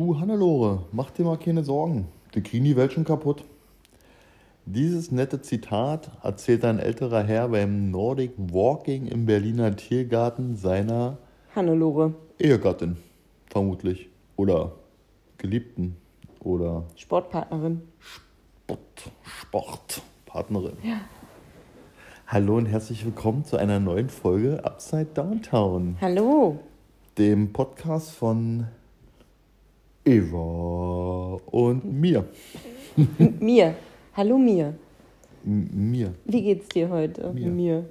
[0.00, 2.08] Du Hannelore, mach dir mal keine Sorgen.
[2.32, 3.44] Wir kriegen die Welt schon kaputt.
[4.64, 11.18] Dieses nette Zitat erzählt ein älterer Herr beim Nordic Walking im Berliner Tiergarten seiner
[11.54, 12.14] Hannelore.
[12.38, 12.96] Ehegattin,
[13.44, 14.08] vermutlich.
[14.36, 14.72] Oder
[15.36, 15.98] Geliebten.
[16.42, 17.82] Oder Sportpartnerin.
[17.98, 20.78] Sport, Sportpartnerin.
[20.82, 21.02] Ja.
[22.26, 25.98] Hallo und herzlich willkommen zu einer neuen Folge Upside Downtown.
[26.00, 26.58] Hallo.
[27.18, 28.66] Dem Podcast von
[30.10, 32.24] Eva und mir.
[33.40, 33.76] mir.
[34.16, 34.74] Hallo mir.
[35.44, 36.14] M mir.
[36.24, 37.32] Wie geht's dir heute?
[37.32, 37.48] Mir.
[37.48, 37.84] mir.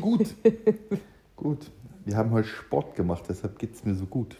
[0.00, 0.34] Gut.
[1.36, 1.70] gut.
[2.04, 4.36] Wir haben heute Sport gemacht, deshalb geht's mir so gut.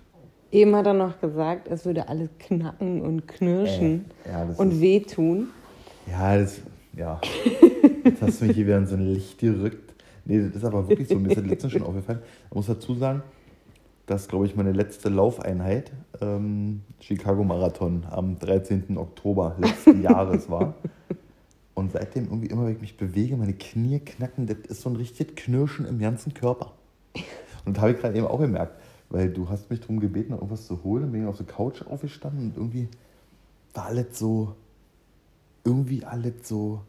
[0.51, 5.51] Eben hat er noch gesagt, es würde alles knacken und knirschen äh, ja, und wehtun.
[6.10, 6.60] Ja, das,
[6.96, 7.20] ja.
[8.02, 9.95] Jetzt hast du mich hier wieder in so ein Licht gerückt.
[10.24, 11.16] Nee, das ist aber wirklich so.
[11.16, 12.18] Mir ist das letztens schon aufgefallen.
[12.48, 13.23] Ich muss dazu sagen,
[14.06, 18.96] dass, glaube ich, meine letzte Laufeinheit ähm, Chicago Marathon am 13.
[18.96, 20.74] Oktober letzten Jahres war.
[21.74, 24.96] Und seitdem irgendwie immer, wenn ich mich bewege, meine Knie knacken, das ist so ein
[24.96, 26.73] richtiges Knirschen im ganzen Körper.
[27.65, 30.66] Und das habe ich gerade eben auch gemerkt, weil du hast mich darum gebeten, irgendwas
[30.66, 32.88] zu holen, bin ich auf der Couch aufgestanden und irgendwie
[33.74, 34.54] war alles so,
[35.65, 36.80] irgendwie alles so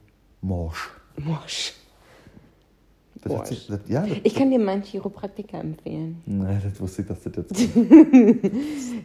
[0.42, 0.90] morsch.
[1.18, 1.74] Morsch.
[3.24, 6.22] Das sich, das, ja, das, ich kann dir meinen Chiropraktiker empfehlen.
[6.26, 7.70] Nein, das wusste ich, dass das jetzt.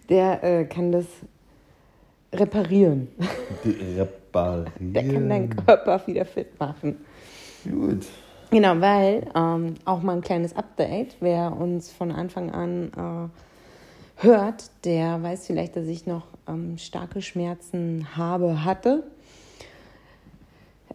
[0.09, 1.07] Der äh, kann das
[2.33, 3.09] reparieren.
[3.65, 4.93] reparieren.
[4.93, 6.97] Der kann deinen Körper wieder fit machen.
[7.65, 8.07] Gut.
[8.51, 13.31] Genau, weil ähm, auch mal ein kleines Update, wer uns von Anfang an
[14.19, 19.05] äh, hört, der weiß vielleicht, dass ich noch ähm, starke Schmerzen habe, hatte.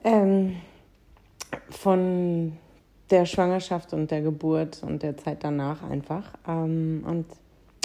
[0.04, 0.58] Ähm,
[1.70, 2.58] von
[3.10, 6.34] der Schwangerschaft und der Geburt und der Zeit danach einfach.
[6.48, 7.26] Ähm, und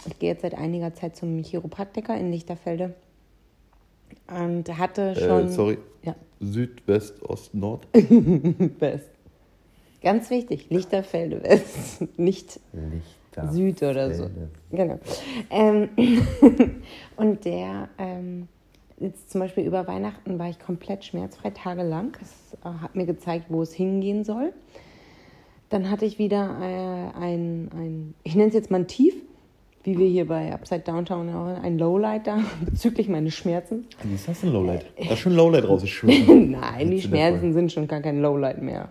[0.06, 2.94] ich gehe jetzt seit einiger Zeit zum Chiropraktiker in Lichterfelde
[4.28, 5.46] und hatte äh, schon.
[5.46, 5.78] Äh, sorry.
[6.02, 6.16] Ja.
[6.40, 7.86] Süd, West, Ost, Nord?
[7.94, 9.08] West.
[10.02, 13.52] Ganz wichtig, Lichterfelde West, nicht Lichterfelde.
[13.52, 14.28] Süd oder so.
[14.72, 14.98] Genau.
[15.48, 15.88] Ähm,
[17.16, 18.48] und der, ähm,
[18.98, 22.16] jetzt zum Beispiel über Weihnachten war ich komplett schmerzfrei tagelang.
[22.20, 24.52] Es äh, hat mir gezeigt, wo es hingehen soll.
[25.72, 29.14] Dann hatte ich wieder äh, ein, ein, ich nenne es jetzt mal ein Tief,
[29.84, 33.86] wie wir hier bei Upside Downtown auch ein Lowlight da bezüglich meines Schmerzen.
[34.02, 34.84] Wie ist das ein Lowlight?
[34.98, 36.50] Da ist schon ein Lowlight rausgeschwimmen.
[36.60, 38.90] Nein, die Schmerzen sind schon gar kein Lowlight mehr.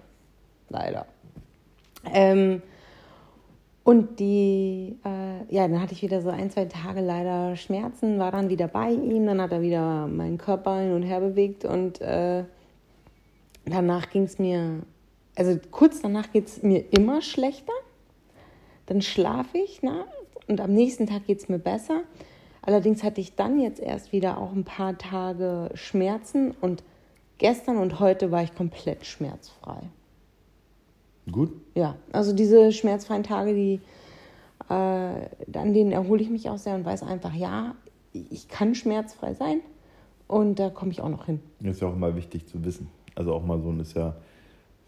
[0.69, 1.05] Leider.
[2.11, 2.63] Ähm,
[3.83, 8.31] und die, äh, ja, dann hatte ich wieder so ein, zwei Tage leider Schmerzen, war
[8.31, 12.01] dann wieder bei ihm, dann hat er wieder meinen Körper hin und her bewegt und
[12.01, 12.43] äh,
[13.65, 14.81] danach ging es mir
[15.35, 17.73] also kurz danach geht es mir immer schlechter.
[18.87, 20.05] Dann schlafe ich na,
[20.47, 22.01] und am nächsten Tag geht es mir besser.
[22.61, 26.83] Allerdings hatte ich dann jetzt erst wieder auch ein paar Tage Schmerzen und
[27.37, 29.81] gestern und heute war ich komplett schmerzfrei.
[31.31, 31.53] Gut.
[31.75, 33.79] Ja, also diese schmerzfreien Tage, die,
[34.69, 37.75] äh, an denen erhole ich mich auch sehr und weiß einfach, ja,
[38.13, 39.61] ich kann schmerzfrei sein
[40.27, 41.39] und da komme ich auch noch hin.
[41.61, 42.89] Das ist ja auch immer wichtig zu wissen.
[43.15, 44.15] Also auch mal so ein ist ja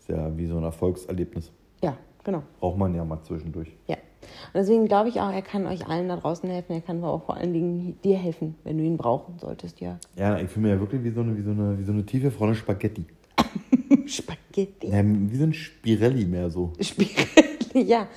[0.03, 1.51] ist ja wie so ein Erfolgserlebnis.
[1.81, 2.43] Ja, genau.
[2.59, 3.69] Braucht man ja mal zwischendurch.
[3.87, 3.95] Ja.
[3.95, 6.73] Und deswegen glaube ich auch, er kann euch allen da draußen helfen.
[6.73, 9.97] Er kann aber auch vor allen Dingen dir helfen, wenn du ihn brauchen solltest, ja.
[10.17, 12.05] Ja, ich fühle mich ja wirklich wie so eine, wie so eine, wie so eine
[12.05, 13.05] tiefe Frau Spaghetti.
[14.05, 14.87] Spaghetti?
[14.87, 16.73] Ja, wie so ein Spirelli mehr so.
[16.79, 18.07] Spirelli, ja.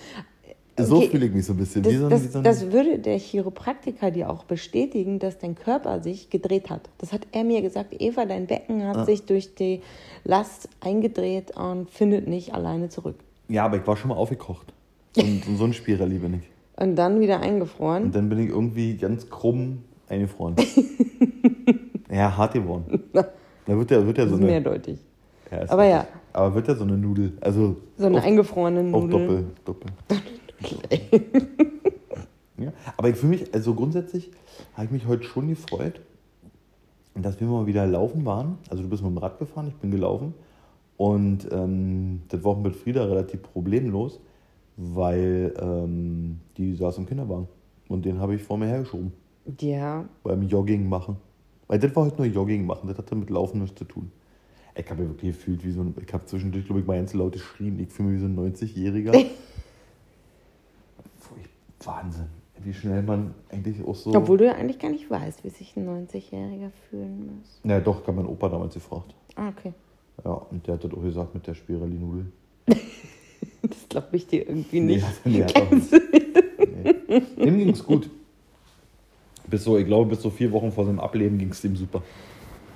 [0.78, 1.82] So fühle ich mich so ein bisschen.
[1.82, 6.28] Das, so, das, so das, würde der Chiropraktiker dir auch bestätigen, dass dein Körper sich
[6.28, 6.90] gedreht hat.
[6.98, 7.94] Das hat er mir gesagt.
[7.98, 9.04] Eva, dein Becken hat ah.
[9.04, 9.80] sich durch die
[10.24, 13.16] Last eingedreht und findet nicht alleine zurück.
[13.48, 14.72] Ja, aber ich war schon mal aufgekocht.
[15.16, 16.82] Und so ein Spirelli bin ich.
[16.82, 18.04] Und dann wieder eingefroren.
[18.04, 19.78] Und dann bin ich irgendwie ganz krumm
[20.10, 20.56] eingefroren.
[22.10, 23.02] ja, hart geworden.
[23.12, 23.24] Da
[23.66, 24.52] wird ja, wird ja das so ist eine.
[24.52, 24.98] Mehrdeutig.
[25.50, 25.90] Ja, aber richtig.
[25.90, 26.06] ja.
[26.34, 27.32] Aber wird ja so eine Nudel.
[27.40, 29.14] Also so eine eingefrorene Nudel.
[29.14, 29.44] Auch doppel.
[29.64, 29.90] doppel.
[32.58, 34.30] ja, aber ich fühle mich, also grundsätzlich
[34.74, 36.00] habe ich mich heute schon gefreut,
[37.14, 38.58] dass wir mal wieder laufen waren.
[38.68, 40.34] Also du bist mit dem Rad gefahren, ich bin gelaufen.
[40.96, 44.20] Und ähm, das war auch mit Frieda relativ problemlos,
[44.76, 47.48] weil ähm, die saß im Kinderwagen.
[47.88, 49.12] Und den habe ich vor mir hergeschoben.
[49.60, 50.06] Ja.
[50.22, 51.16] Beim Jogging machen.
[51.68, 54.10] Weil das war heute nur Jogging machen, das hatte mit Laufen nichts zu tun.
[54.78, 57.14] Ich habe mich wirklich gefühlt wie so ein, ich habe zwischendurch, glaube ich, mal ganz
[57.14, 57.80] laut geschrien.
[57.80, 59.26] Ich fühle mich wie so ein 90-Jähriger.
[61.84, 62.28] Wahnsinn,
[62.62, 64.14] wie schnell man eigentlich auch so.
[64.14, 67.60] Obwohl du ja eigentlich gar nicht weißt, wie sich ein 90-Jähriger fühlen muss.
[67.64, 69.14] Ja, doch, kann mein Opa damals gefragt.
[69.34, 69.72] Ah, okay.
[70.24, 72.32] Ja, und der hat das auch gesagt mit der Spirelli-Nudel.
[72.66, 75.06] das glaube ich dir irgendwie nicht.
[75.24, 75.92] Nee, nee, hat auch nicht.
[75.92, 77.20] nee.
[77.44, 78.08] Dem ging es gut.
[79.48, 82.02] Bis so, ich glaube, bis so vier Wochen vor seinem Ableben ging es ihm super.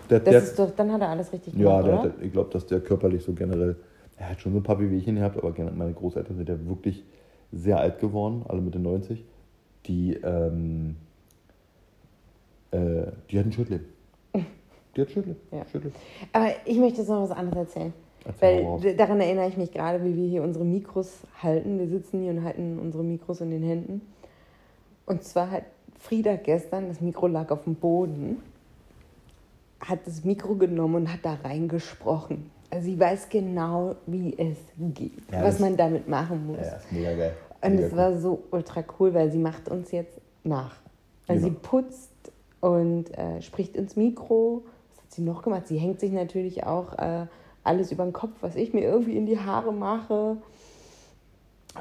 [0.09, 2.11] Der, Das der, ist doch, dann hat er alles richtig ja, gemacht, oder?
[2.11, 3.77] der, ich glaube, dass der körperlich so generell.
[4.17, 7.03] Er hat schon so ein paar Wehwehchen gehabt, aber meine Großeltern sind ja wirklich
[7.53, 9.25] sehr alt geworden, alle Mitte 90.
[9.87, 10.97] Die, ähm,
[12.71, 13.87] äh, die hatten Schüttleben.
[14.97, 15.41] Die hat Schüttleben.
[15.51, 15.65] Ja.
[15.67, 15.97] Schüttleben.
[16.33, 17.93] Aber ich möchte jetzt noch was anderes erzählen.
[18.25, 21.79] Erzähl Weil daran erinnere ich mich gerade, wie wir hier unsere Mikros halten.
[21.79, 24.03] Wir sitzen hier und halten unsere Mikros in den Händen.
[25.07, 25.65] Und zwar hat
[25.99, 28.43] Frieda gestern, das Mikro lag auf dem Boden,
[29.81, 32.51] hat das Mikro genommen und hat da reingesprochen.
[32.81, 34.57] Sie weiß genau, wie es
[34.95, 36.59] geht, Ja, was man damit machen muss.
[36.59, 37.33] Ja, ist mega geil.
[37.63, 37.99] Und Mega es cool.
[37.99, 40.77] war so ultra cool, weil sie macht uns jetzt nach.
[41.27, 42.11] Also sie putzt
[42.61, 44.63] und äh, spricht ins Mikro.
[44.91, 45.69] Was hat sie noch gemacht?
[45.69, 47.27] Sie hängt sich natürlich auch äh,
[47.65, 50.37] alles über den Kopf, was ich mir irgendwie in die Haare mache.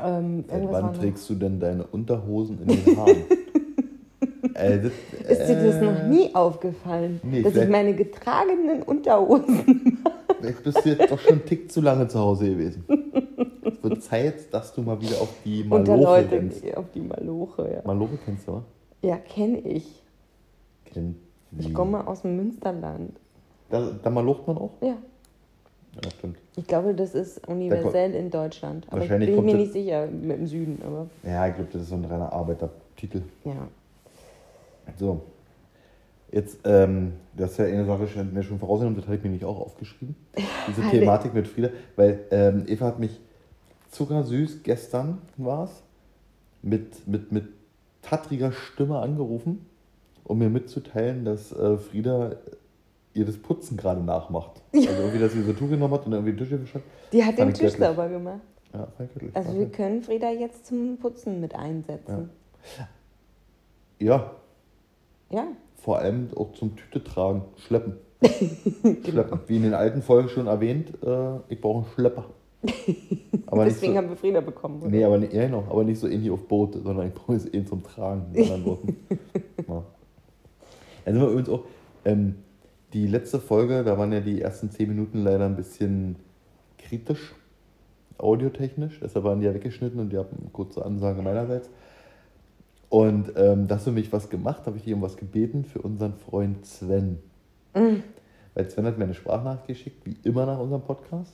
[0.04, 3.16] Ähm, wann trägst du denn deine Unterhosen in den Haaren?
[4.54, 4.92] äh, das,
[5.40, 9.99] Ist dir das äh, noch nie aufgefallen, nee, dass ich meine getragenen Unterhosen.
[10.40, 12.84] Vielleicht bist du jetzt doch schon einen Tick zu lange zu Hause gewesen.
[13.66, 16.78] Es wird Zeit, dass du mal wieder auf die unter Maloche Leute rennst.
[16.78, 17.82] auf die Maloche, ja.
[17.86, 18.64] Maloche kennst du, oder?
[19.02, 20.04] Ja, kenne ich.
[20.86, 21.16] Kennt
[21.58, 23.18] Ich komme aus dem Münsterland.
[23.70, 24.72] Da, da malocht man auch?
[24.82, 24.98] Ja.
[26.04, 26.38] Ja, stimmt.
[26.56, 28.86] Ich glaube, das ist universell in Deutschland.
[28.90, 30.82] Aber ich bin mir kommt nicht sicher mit dem Süden.
[30.86, 33.22] Aber Ja, ich glaube, das ist so ein reiner Arbeitertitel.
[33.46, 33.68] ja.
[34.98, 35.22] So.
[36.32, 39.30] Jetzt, ähm, das ist ja eine Sache, die mir schon vorausgenommen, das habe ich mir
[39.30, 40.16] nicht auch aufgeschrieben.
[40.68, 40.82] Diese.
[40.90, 43.20] Thematik mit Frieda, weil ähm, Eva hat mich
[43.90, 45.84] zuckersüß, gestern war es,
[46.62, 47.46] mit, mit, mit
[48.02, 49.66] tattriger Stimme angerufen,
[50.24, 52.36] um mir mitzuteilen, dass äh, Frieda
[53.14, 54.62] ihr das Putzen gerade nachmacht.
[54.74, 56.84] Also irgendwie, dass sie so Tuch genommen hat und irgendwie Tische gewischt hat.
[57.12, 58.42] Die hat den Tisch sauber gemacht.
[58.72, 59.36] Ja, göttlich.
[59.36, 62.30] Also wir können Frieda jetzt zum Putzen mit einsetzen.
[63.98, 64.32] ja,
[65.32, 65.48] Ja.
[65.82, 67.94] Vor allem auch zum Tüte tragen, schleppen.
[69.04, 69.40] Schleppen.
[69.48, 72.26] Wie in den alten Folgen schon erwähnt, äh, ich brauche einen Schlepper.
[73.48, 74.82] Aber Deswegen so, haben wir Frieda bekommen.
[74.82, 74.90] oder?
[74.92, 77.52] nee, aber nicht, ja, genau, aber nicht so ähnlich auf Boot, sondern ich brauche es
[77.54, 78.98] eh zum Tragen, mit anderen Worten.
[79.68, 79.84] ja.
[81.06, 81.64] Dann sind wir übrigens auch,
[82.04, 82.36] ähm,
[82.92, 86.18] die letzte Folge, da waren ja die ersten zehn Minuten leider ein bisschen
[86.78, 87.34] kritisch,
[88.18, 91.70] audiotechnisch, deshalb waren die ja weggeschnitten und die haben eine kurze Ansage meinerseits.
[92.90, 95.82] Und ähm, da hast du mich was gemacht, habe ich dich um was gebeten für
[95.82, 97.20] unseren Freund Sven.
[97.74, 101.34] Weil Sven hat mir eine Sprachnachricht geschickt, wie immer nach unserem Podcast.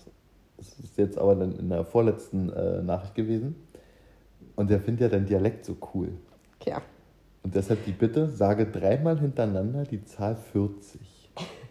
[0.57, 3.55] Das ist jetzt aber dann in der vorletzten äh, Nachricht gewesen.
[4.55, 6.09] Und der findet ja deinen Dialekt so cool.
[6.65, 6.81] Ja.
[7.43, 11.01] Und deshalb die Bitte, sage dreimal hintereinander die Zahl 40.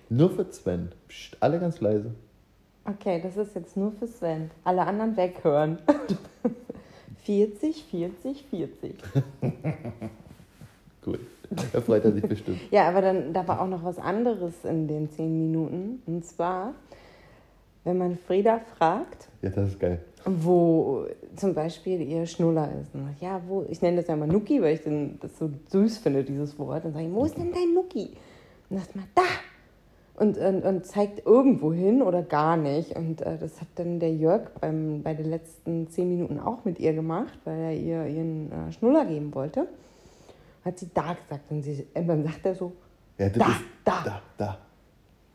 [0.08, 0.92] Nur für Sven.
[1.08, 2.14] Psst, alle ganz leise.
[2.84, 4.50] Okay, das ist jetzt nur für Sven.
[4.62, 5.78] Alle anderen weghören.
[7.24, 8.94] 40, 40, 40.
[11.06, 11.18] Cool.
[11.72, 12.58] Da freut er sich bestimmt.
[12.70, 16.02] Ja, aber dann da war auch noch was anderes in den zehn Minuten.
[16.06, 16.72] Und zwar,
[17.84, 20.00] wenn man Frieda fragt, Ja, das ist geil.
[20.24, 21.04] wo
[21.36, 22.94] zum Beispiel ihr Schnuller ist.
[22.94, 25.50] Und sagt, ja, wo, ich nenne das ja mal Nuki, weil ich den, das so
[25.70, 26.84] süß finde, dieses Wort.
[26.84, 28.10] Dann sage ich, wo ist denn dein Nuki?
[28.70, 29.22] Und sagt mal, da!
[30.16, 32.96] Und, und, und zeigt irgendwo hin oder gar nicht.
[32.96, 36.78] Und äh, das hat dann der Jörg beim, bei den letzten zehn Minuten auch mit
[36.78, 39.66] ihr gemacht, weil er ihr ihren äh, Schnuller geben wollte.
[40.64, 41.50] Hat sie da gesagt.
[41.50, 42.72] Und, sie, und dann sagt er so,
[43.18, 44.02] Ja, das Da, ist, da.
[44.04, 44.58] da, da.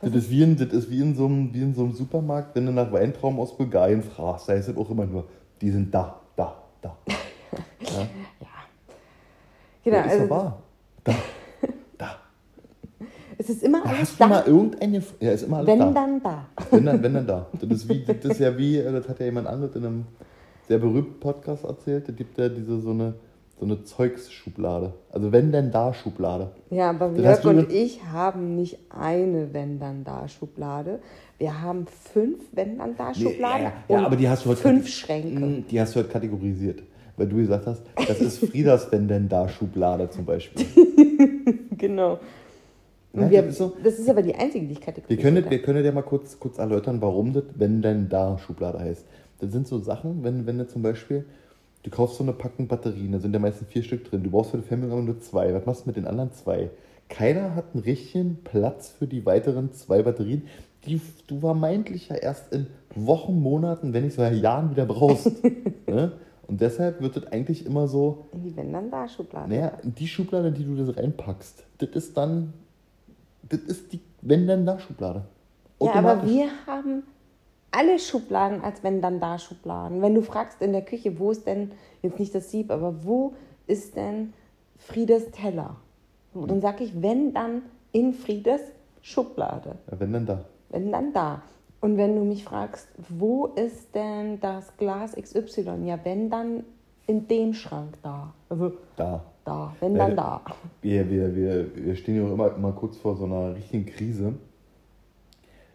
[0.01, 2.55] Das ist, wie in, das ist wie in, so einem, wie in so einem Supermarkt,
[2.55, 4.47] wenn du nach Weintrauben aus Bulgarien fragst.
[4.47, 5.25] Da heißt es auch immer nur,
[5.59, 6.95] die sind da, da, da.
[7.81, 8.07] Ja,
[9.83, 10.61] genau, ja, ist also wahr.
[11.03, 11.13] Da.
[13.39, 14.27] es ist immer alles hast du da.
[14.27, 15.01] mal irgendeine.
[15.21, 15.91] Ja, ist immer alles wenn da.
[15.91, 16.45] dann da.
[16.71, 17.47] Wenn dann, wenn dann da.
[17.53, 20.05] Das ist, wie, das ist ja wie, das hat ja jemand anderes in einem
[20.67, 22.09] sehr berühmten Podcast erzählt.
[22.09, 23.13] Da gibt ja diese so eine,
[23.57, 24.93] so eine Zeugsschublade.
[25.09, 26.51] Also wenn denn da Schublade.
[26.69, 30.99] Ja, aber Jörg hast du und ich haben nicht eine wenn dann da Schublade.
[31.37, 33.73] Wir haben fünf wenn dann da Schubladen ja, ja.
[33.87, 35.45] Ja, und aber die hast du heute fünf Schränke.
[35.45, 36.83] Mm, Die hast du heute kategorisiert.
[37.15, 40.65] Weil du gesagt hast, das ist Friedas wenn denn da Schublade zum Beispiel.
[41.77, 42.19] Genau.
[43.13, 43.73] Ja, wir, das ist so.
[43.83, 45.51] das ist aber die einzige, die ich Wir kategorisiert können, habe.
[45.51, 49.05] wir können dir mal kurz, kurz erläutern, warum das wenn denn da Schublade heißt.
[49.39, 51.25] Das sind so Sachen, wenn, wenn du zum Beispiel,
[51.83, 54.51] du kaufst so eine Packung Batterien, da sind ja meistens vier Stück drin, du brauchst
[54.51, 55.53] für die Fernbedienung aber nur zwei.
[55.53, 56.69] Was machst du mit den anderen zwei?
[57.07, 60.43] Keiner hat einen richtigen Platz für die weiteren zwei Batterien,
[60.85, 65.43] die du vermeintlich ja erst in Wochen, Monaten, wenn nicht sogar Jahren wieder brauchst.
[65.87, 66.13] ne?
[66.47, 69.49] Und deshalb wird das eigentlich immer so, die wenn dann da Schublade.
[69.49, 72.53] naja, die Schublade, in die du das reinpackst, das ist dann,
[73.49, 75.23] das ist die wenn denn da Schublade.
[75.81, 77.03] Ja, aber wir haben
[77.71, 80.01] alle Schubladen als wenn dann da Schubladen.
[80.01, 83.33] Wenn du fragst in der Küche, wo ist denn, jetzt nicht das Sieb, aber wo
[83.67, 84.33] ist denn
[84.77, 85.77] Friedes Teller?
[86.33, 88.61] Und dann sage ich, wenn dann in Friedes
[89.01, 89.75] Schublade.
[89.89, 90.45] Ja, wenn dann da.
[90.69, 91.41] Wenn dann da.
[91.81, 95.85] Und wenn du mich fragst, wo ist denn das Glas XY?
[95.85, 96.65] Ja, wenn dann
[97.09, 98.31] in dem Schrank da.
[98.49, 99.23] Also Da.
[99.43, 100.41] da, wenn dann der- da.
[100.83, 104.33] Wir, wir, wir, wir stehen ja auch immer, immer kurz vor so einer richtigen Krise,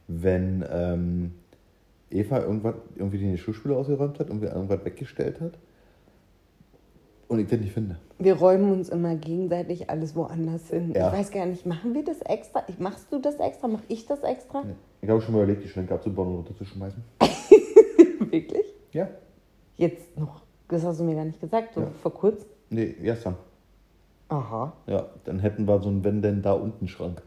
[0.07, 1.33] wenn ähm,
[2.11, 5.59] Eva irgendwas, irgendwie die Schuhspüle ausgeräumt hat, irgendwie irgendwas weggestellt hat
[7.27, 7.97] und ich das nicht finde.
[8.21, 10.93] Wir räumen uns immer gegenseitig alles woanders hin.
[10.95, 11.09] Ja.
[11.09, 12.63] Ich weiß gar nicht, machen wir das extra?
[12.79, 13.67] Machst du das extra?
[13.67, 14.63] Mach ich das extra?
[15.03, 17.03] Ich habe schon mal überlegt, die Schränke abzubauen und runterzuschmeißen.
[18.31, 18.67] Wirklich?
[18.93, 19.09] Ja.
[19.77, 20.44] Jetzt noch.
[20.69, 21.91] Das hast du mir gar nicht gesagt, so Ja.
[22.03, 22.49] vor kurzem.
[22.71, 23.37] Nee, gestern.
[24.29, 24.73] Aha.
[24.87, 27.23] Ja, dann hätten wir so einen Wenn denn da unten Schrank.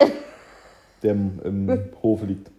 [1.02, 2.50] der im, im Hof liegt.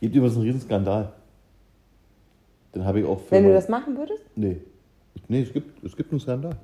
[0.00, 1.12] Gibt übrigens einen Riesenskandal.
[2.74, 3.32] Den habe ich auch für.
[3.32, 4.24] Wenn du das machen würdest?
[4.36, 4.58] Nee.
[5.28, 6.56] Nee, es gibt, es gibt einen Skandal.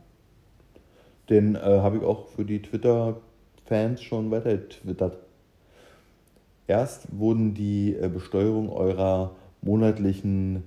[1.28, 5.18] Den äh, habe ich auch für die Twitter-Fans schon weitergetwittert.
[6.66, 10.64] Erst wurden die äh, Besteuerung eurer monatlichen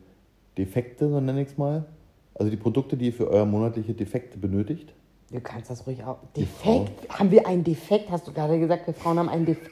[0.58, 1.86] Defekte, so nenne ich es mal,
[2.34, 4.93] also die Produkte, die ihr für euer monatliche Defekte benötigt,
[5.31, 6.17] Du kannst das ruhig auch.
[6.36, 7.10] Defekt?
[7.10, 8.12] Haben wir einen Defekt?
[8.12, 9.72] Hast du gerade gesagt, wir Frauen haben einen Defekt?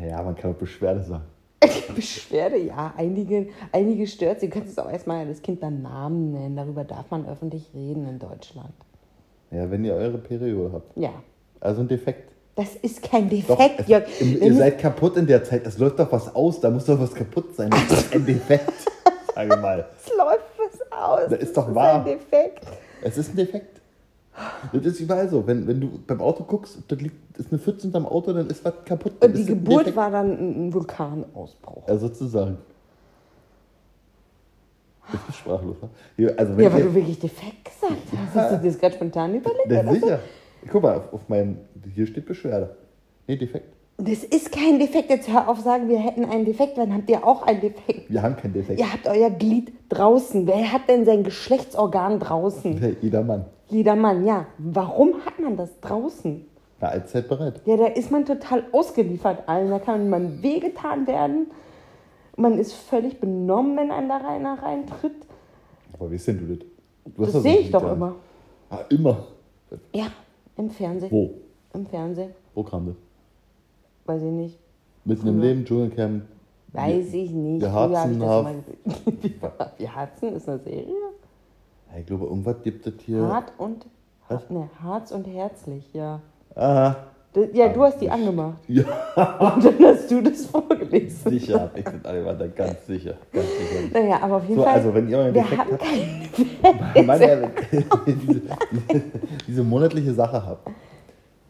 [0.00, 1.24] ja, man kann auch Beschwerde sagen.
[1.94, 2.94] Beschwerde, ja.
[2.96, 4.48] Einige, einige stört sie.
[4.48, 6.56] Du kannst es auch erstmal das Kind beim Namen nennen.
[6.56, 8.72] Darüber darf man öffentlich reden in Deutschland.
[9.50, 10.96] Ja, wenn ihr eure Periode habt.
[10.96, 11.12] Ja.
[11.60, 12.32] Also ein Defekt.
[12.56, 14.20] Das ist kein Doch, Defekt, es, Jörg.
[14.20, 15.66] im, ihr seid kaputt in der Zeit.
[15.66, 16.58] Es läuft doch was aus.
[16.58, 17.68] Da muss doch was kaputt sein.
[17.68, 18.72] Das ist ein Defekt.
[19.34, 19.86] Sage mal.
[20.02, 21.28] Es läuft was aus.
[21.28, 22.06] Das ist doch das wahr.
[22.06, 22.66] Ist ein Defekt.
[23.02, 23.80] Es ist ein Defekt.
[24.72, 25.46] Das ist überall so.
[25.46, 28.64] Wenn, wenn du beim Auto guckst, da liegt, ist eine Pfütze unterm Auto, dann ist
[28.64, 29.12] was kaputt.
[29.20, 30.30] Dann Und die Geburt war dann
[30.68, 31.86] ein Vulkanausbruch.
[31.86, 32.56] Ja, sozusagen.
[35.12, 35.76] Ich bin sprachlos.
[36.36, 38.34] also wenn Ja, weil du wirklich defekt gesagt hast.
[38.34, 39.70] Hast du dir das gerade spontan überlegt?
[39.70, 40.20] Ja, sicher.
[40.70, 41.58] Guck mal, auf, auf meinem.
[41.94, 42.76] Hier steht Beschwerde.
[43.26, 43.72] Nee, Defekt.
[43.98, 45.08] Das ist kein Defekt.
[45.08, 46.76] Jetzt hör auf sagen, wir hätten einen Defekt.
[46.76, 48.10] Dann habt ihr auch einen Defekt.
[48.10, 48.78] Wir haben keinen Defekt.
[48.78, 50.46] Ihr habt euer Glied draußen.
[50.46, 52.96] Wer hat denn sein Geschlechtsorgan draußen?
[53.00, 53.46] Jeder Mann.
[53.68, 54.46] Jeder Mann, ja.
[54.58, 56.44] Warum hat man das draußen?
[56.78, 57.62] War allzeit bereit.
[57.64, 59.70] Ja, da ist man total ausgeliefert allen.
[59.70, 61.46] Da kann man wehgetan werden.
[62.36, 65.14] Man ist völlig benommen, wenn einem da reiner reintritt.
[65.94, 66.66] Aber wie sind du das?
[67.16, 68.16] Du Das sehe ich doch immer.
[68.68, 69.26] Ah, immer.
[69.94, 70.08] Ja,
[70.56, 71.10] im Fernsehen.
[71.10, 71.30] Wo?
[71.74, 72.32] Im Fernsehen.
[72.54, 72.96] Wo kam das?
[74.06, 74.58] Weiß ich nicht.
[75.04, 76.24] Mitten im Leben, Dschungelcamp.
[76.72, 77.62] Weiß ich nicht.
[77.62, 78.20] Wir harzen.
[79.78, 80.86] Wir harzen ist eine Serie.
[81.92, 83.22] Ja, Ich glaube, irgendwas gibt es hier.
[83.26, 83.86] Hart und
[84.28, 84.48] Was?
[84.50, 86.20] ne, Harz und herzlich, ja.
[86.54, 86.96] Aha.
[87.52, 88.58] Ja, du hast die angemacht.
[88.68, 88.84] Ja,
[89.54, 91.30] Und dann hast du das vorgelesen.
[91.30, 91.70] sicher.
[91.74, 93.14] Ich bin alle da ganz sicher.
[93.32, 93.90] Ganz sicher.
[93.92, 94.74] Naja, aber auf jeden So, Fall.
[94.74, 95.82] also wenn ihr euren wir haben habt,
[96.96, 97.50] diese,
[98.06, 98.42] diese,
[99.46, 100.68] diese monatliche Sache habt,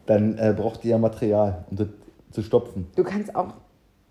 [0.05, 1.87] dann äh, braucht ihr ja Material, um das
[2.31, 2.87] zu stopfen.
[2.95, 3.53] Du kannst auch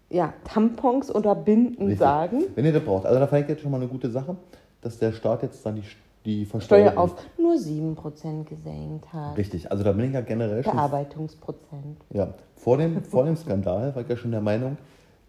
[0.08, 1.98] ja, Tampons oder Binden Richtig.
[1.98, 2.44] sagen.
[2.54, 3.06] Wenn ihr das braucht.
[3.06, 4.36] Also da fand ich jetzt schon mal eine gute Sache,
[4.80, 5.82] dass der Staat jetzt dann die,
[6.26, 9.36] die Steuer auf nur 7% gesenkt hat.
[9.38, 10.72] Richtig, also da bin ich ja generell schon...
[10.74, 11.98] Bearbeitungsprozent.
[12.12, 14.76] Ja, vor dem, vor dem Skandal war ich ja schon der Meinung,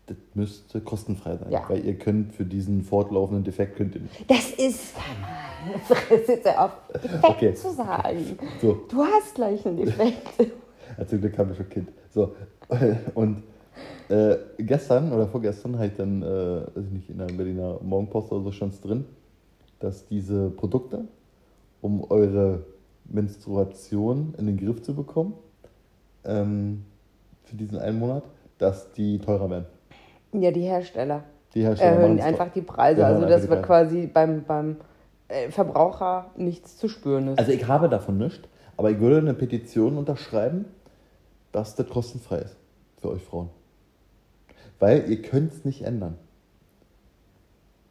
[0.08, 1.51] das müsste kostenfrei sein.
[1.51, 1.63] Ja.
[1.68, 4.30] Weil ihr könnt für diesen fortlaufenden Defekt könnt ihr nicht.
[4.30, 4.94] Das ist.
[5.86, 7.54] Fresse jetzt hör auf, Defekt Okay.
[7.54, 8.39] zu sagen.
[8.62, 10.39] So, Du hast gleich einen Defekt.
[10.98, 11.89] ja, zum Glück habe ich schon Kind.
[12.10, 12.36] So,
[13.16, 13.44] und
[14.10, 18.50] äh, gestern oder vorgestern habe ich dann, äh, ich nicht, in der Berliner Morgenpost oder
[18.51, 19.06] so es drin,
[19.80, 21.06] dass diese Produkte,
[21.82, 22.64] um eure
[23.06, 25.34] Menstruation in den Griff zu bekommen,
[26.26, 26.84] ähm,
[27.44, 28.24] für diesen einen Monat,
[28.58, 29.66] dass die teurer werden.
[30.34, 33.02] Ja, die Hersteller Die Hersteller erhöhen einfach die Preise.
[33.02, 33.68] Ja, Also, dass die wir Preise.
[33.68, 34.78] quasi beim, beim
[35.30, 37.40] äh, Verbraucher nichts zu spüren ist.
[37.40, 40.66] Also ich habe davon nichts, aber ich würde eine Petition unterschreiben,
[41.52, 42.58] dass das kostenfrei ist
[43.00, 43.50] für euch Frauen.
[44.80, 46.18] Weil ihr könnt es nicht ändern.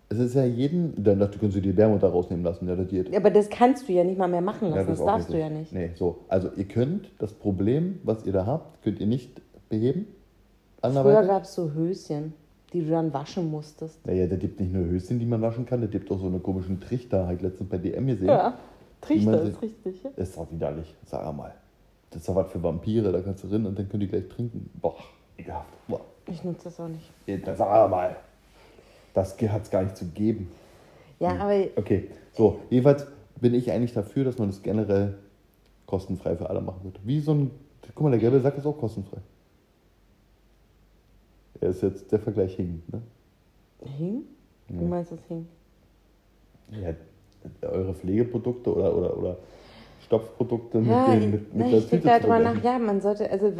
[0.09, 3.15] Es ist ja jeden, dann dachte, können sie die Bärmutter rausnehmen lassen, ja, das geht.
[3.15, 4.89] aber das kannst du ja nicht mal mehr machen lassen.
[4.89, 5.51] das auch darfst du richtig.
[5.53, 5.73] ja nicht.
[5.73, 6.19] Nee, so.
[6.29, 10.07] Also ihr könnt das Problem, was ihr da habt, könnt ihr nicht beheben.
[10.81, 12.35] Früher gab es so Höschen,
[12.73, 14.07] die du dann waschen musstest.
[14.07, 16.39] Naja, da gibt nicht nur Höschen, die man waschen kann, da gibt auch so eine
[16.39, 18.29] komischen Trichter, habe ich letztens bei DM gesehen.
[18.29, 18.57] Ja,
[19.01, 20.05] Trichter ist richtig.
[20.05, 20.11] Ja?
[20.17, 21.53] Ist doch widerlich, sag mal.
[22.11, 24.29] Das ist doch was für Vampire, da kannst du rein und dann können die gleich
[24.29, 24.71] trinken.
[24.81, 24.95] Boah,
[25.37, 25.67] ekelhaft.
[25.89, 26.01] Boah.
[26.29, 27.11] Ich nutze das auch nicht.
[27.45, 28.17] Das sag mal.
[29.17, 30.51] Das hat es gar nicht zu geben.
[31.19, 31.41] Ja, Hm.
[31.41, 33.07] aber Okay, so, jedenfalls
[33.41, 35.15] bin ich eigentlich dafür, dass man das generell
[35.87, 37.01] kostenfrei für alle machen wird.
[37.03, 37.51] Wie so ein,
[37.95, 39.17] guck mal, der gelbe Sack ist auch kostenfrei.
[41.63, 43.01] Er ist jetzt der Vergleich hing, ne?
[43.97, 44.23] hing?
[44.69, 45.47] Wie meinst du das hing?
[46.73, 46.93] Ja,
[47.67, 49.37] eure Pflegeprodukte oder, oder, oder
[50.05, 53.01] Stopfprodukte mit, Ja, den, mit, mit ich, der ich denke Tüte darüber nach, ja, man
[53.01, 53.51] sollte, also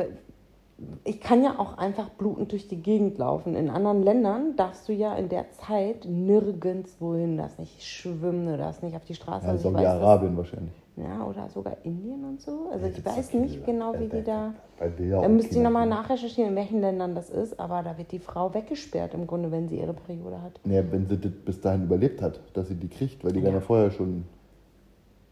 [1.05, 3.55] ich kann ja auch einfach blutend durch die Gegend laufen.
[3.55, 8.59] In anderen Ländern darfst du ja in der Zeit nirgendwo hin, darfst nicht schwimmen, du
[8.59, 9.47] darfst nicht auf die Straße.
[9.47, 10.75] Ja, Also Saudi-Arabien wahrscheinlich.
[10.97, 12.69] ja, oder sogar Indien und so.
[12.71, 14.53] Also Ja, ich das weiß nicht genau, wie die da.
[14.79, 18.53] Da müsst ihr nochmal nachrecherchieren, in welchen Ländern das ist, aber da wird die Frau
[18.53, 20.61] weggesperrt im Grunde, wenn sie ihre Periode hat.
[20.65, 23.61] Ja, wenn sie das bis dahin überlebt hat, dass sie die kriegt, weil die ja
[23.61, 24.25] vorher schon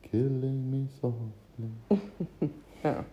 [0.02, 2.50] Killing me softly.
[2.82, 3.04] Ja.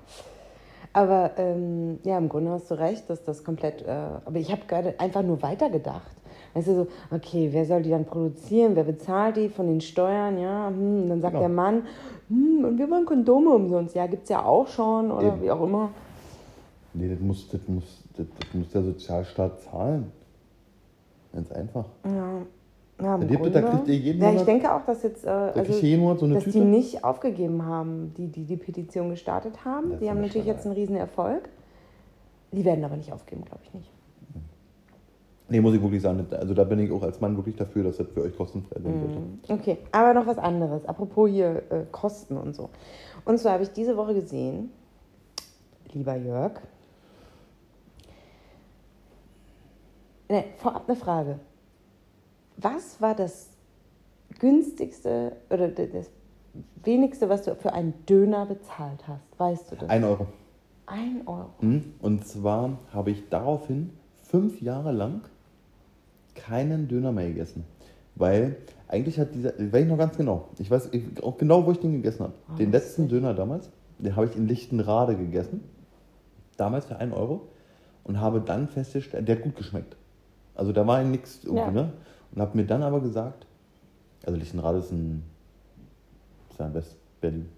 [0.93, 3.81] Aber ähm, ja, im Grunde hast du recht, dass das komplett.
[3.83, 3.91] Äh,
[4.25, 6.11] aber ich habe gerade einfach nur weitergedacht.
[6.53, 8.75] Weißt du, so, okay, wer soll die dann produzieren?
[8.75, 10.37] Wer bezahlt die von den Steuern?
[10.37, 11.39] Ja, hm, und dann sagt Genau.
[11.47, 11.83] der Mann,
[12.27, 13.95] hm, und wir wollen Kondome umsonst.
[13.95, 15.41] Ja, gibt es ja auch schon oder Eben.
[15.41, 15.91] wie auch immer.
[16.93, 20.11] Nee, das muss, das, muss, das, das muss der Sozialstaat zahlen.
[21.31, 21.85] Ganz einfach.
[22.05, 22.41] Ja,
[23.03, 23.51] ja im Grunde.
[23.51, 25.25] da kriegt ihr jeden ja, ich Monat- denke auch, dass jetzt.
[25.25, 26.59] Äh, also, jeden Monat so eine dass Tüte.
[26.59, 29.91] die nicht aufgegeben haben, die die, die Petition gestartet haben.
[29.91, 31.49] Das Die haben natürlich jetzt einen riesen Erfolg.
[32.51, 33.89] Die werden aber nicht aufgeben, glaube ich nicht.
[35.49, 36.25] Nee, muss ich wirklich sagen.
[36.31, 38.99] Also da bin ich auch als Mann wirklich dafür, dass das für euch kostenfrei sein
[38.99, 39.19] sollte.
[39.19, 39.59] Mhm.
[39.59, 40.85] Okay, aber noch was anderes.
[40.85, 42.69] Apropos hier äh, Kosten und so.
[43.25, 44.71] Und zwar habe ich diese Woche gesehen,
[45.93, 46.53] lieber Jörg.
[50.29, 51.39] Ne, vorab eine Frage.
[52.61, 53.49] Was war das
[54.39, 56.09] günstigste oder das
[56.83, 59.39] wenigste, was du für einen Döner bezahlt hast?
[59.39, 59.89] Weißt du das?
[59.89, 60.27] Ein Euro.
[60.85, 61.49] Ein Euro.
[61.59, 61.93] Hm?
[62.01, 63.91] Und zwar habe ich daraufhin
[64.23, 65.21] fünf Jahre lang
[66.35, 67.65] keinen Döner mehr gegessen.
[68.15, 70.89] Weil eigentlich hat dieser, weiß ich noch ganz genau, ich weiß
[71.21, 72.33] auch genau, wo ich den gegessen habe.
[72.51, 75.63] Oh, den letzten Döner damals, den habe ich in Lichtenrade gegessen.
[76.57, 77.47] Damals für einen Euro.
[78.03, 79.95] Und habe dann festgestellt, der hat gut geschmeckt.
[80.55, 81.71] Also da war nichts irgendwie, Ja.
[81.71, 81.93] ne?
[82.33, 83.45] Und habe mir dann aber gesagt,
[84.25, 85.23] also Lichtenrade ist ein,
[86.49, 87.49] ist ja in West-Berlin,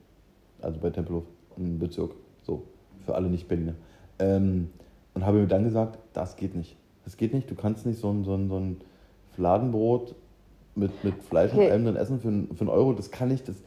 [0.62, 1.24] also bei Tempelhof,
[1.58, 2.12] ein Bezirk,
[2.44, 2.64] so,
[3.06, 3.76] für alle Nicht-Berliner.
[4.20, 4.70] Ähm,
[5.14, 6.76] und habe mir dann gesagt, das geht nicht.
[7.06, 8.78] Das geht nicht, du kannst nicht so ein, so ein, so ein
[9.36, 10.16] Fladenbrot
[10.76, 11.66] mit, mit Fleisch Okay.
[11.66, 12.94] und allem dann essen für, einen- für einen Euro.
[12.94, 13.58] Das kann ich, das,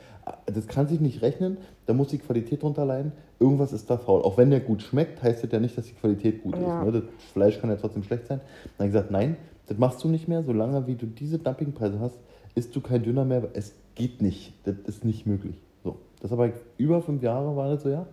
[0.47, 3.13] das kann sich nicht rechnen, da muss die Qualität drunter leiden.
[3.39, 4.23] Irgendwas ist da faul.
[4.23, 6.81] Auch wenn der gut schmeckt, heißt das ja nicht, dass die Qualität gut Ja.
[6.81, 6.87] ist.
[6.87, 7.01] Ne?
[7.03, 8.41] Das Fleisch kann ja trotzdem schlecht sein.
[8.65, 11.99] Dann habe ich gesagt, nein, das machst du nicht mehr, solange wie du diese Dumpingpreise
[12.01, 12.19] hast,
[12.55, 13.43] isst du kein Döner mehr.
[13.55, 14.55] Es geht nicht.
[14.65, 15.57] Das ist nicht möglich.
[15.83, 15.97] So.
[16.21, 18.07] Das aber über fünf Jahre war das so, ja,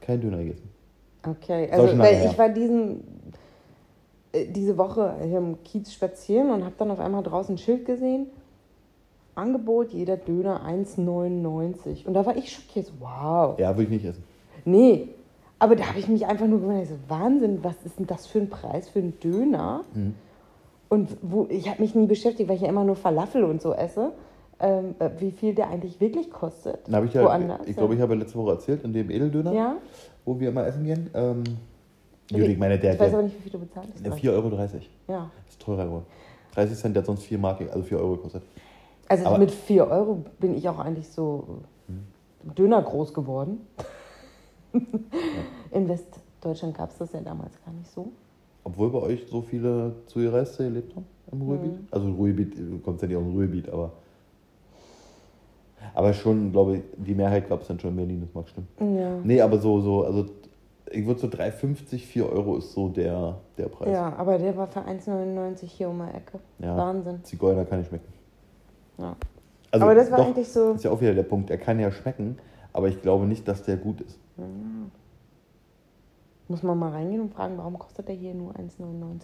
[0.00, 0.68] kein Döner gegessen.
[1.26, 2.30] Okay, also weil her.
[2.30, 3.02] ich war diesen,
[4.32, 7.84] äh, diese Woche hier im Kiez spazieren und habe dann auf einmal draußen ein Schild
[7.84, 8.26] gesehen.
[9.34, 12.06] Angebot jeder Döner 1,99.
[12.06, 12.92] Und da war ich schockiert.
[13.00, 13.58] Wow.
[13.58, 14.24] Ja, würde ich nicht essen.
[14.64, 15.08] Nee.
[15.58, 16.86] Aber da habe ich mich einfach nur gewundert.
[16.86, 19.84] So, Wahnsinn, was ist denn das für ein Preis für einen Döner?
[19.94, 20.14] Mhm.
[20.88, 23.72] Und wo, ich habe mich nie beschäftigt, weil ich ja immer nur Falafel und so
[23.74, 24.12] esse,
[24.60, 26.80] ähm, äh, wie viel der eigentlich wirklich kostet.
[26.90, 27.98] Habe ich ja, Woanders, ich glaube, ja.
[27.98, 29.76] ich habe letzte Woche erzählt, in dem Edeldöner, Ja?
[30.24, 31.10] wo wir immer essen gehen.
[31.14, 31.44] Ähm.
[32.30, 34.04] Judith, ich meine, der, ich weiß aber nicht, wie viel du bezahlt hast.
[34.04, 34.56] der 4,30 Euro.
[35.08, 35.30] Ja.
[35.48, 36.06] ist teurer geworden.
[36.54, 38.42] 30 Cent, der hat sonst 4 Mark, also 4 Euro gekostet.
[39.08, 41.60] Also Aber- mit 4 Euro bin ich auch eigentlich so
[42.56, 43.66] Döner groß geworden.
[45.70, 48.08] In Westdeutschland gab es das ja damals gar nicht so.
[48.66, 51.82] Obwohl bei euch so viele Zugereiste gelebt haben im Ruhrgebiet.
[51.82, 51.88] Mhm.
[51.88, 53.92] Also Ruhrgebiet, du kommst ja nicht aus dem Ruhrgebiet, aber.
[55.94, 58.66] Aber schon, glaube ich, die Mehrheit gab es dann schon in Berlin, das mag stimmen.
[58.98, 59.18] Ja.
[59.22, 60.26] Nee, aber so, so, also
[60.90, 63.92] ich würde so 3,50, 4 Euro ist so der, der Preis.
[63.92, 66.40] Ja, aber der war für 1,99 hier um die Ecke.
[66.58, 66.76] Ja.
[66.76, 67.22] Wahnsinn.
[67.22, 68.12] Zigeuner kann nicht schmecken.
[68.98, 69.14] Ja.
[69.70, 70.72] Also aber das war doch, eigentlich so.
[70.72, 71.50] ist ja auch wieder der Punkt.
[71.50, 72.36] Er kann ja schmecken,
[72.72, 74.18] aber ich glaube nicht, dass der gut ist.
[76.48, 79.20] Muss man mal reingehen und fragen, warum kostet der hier nur 1,99?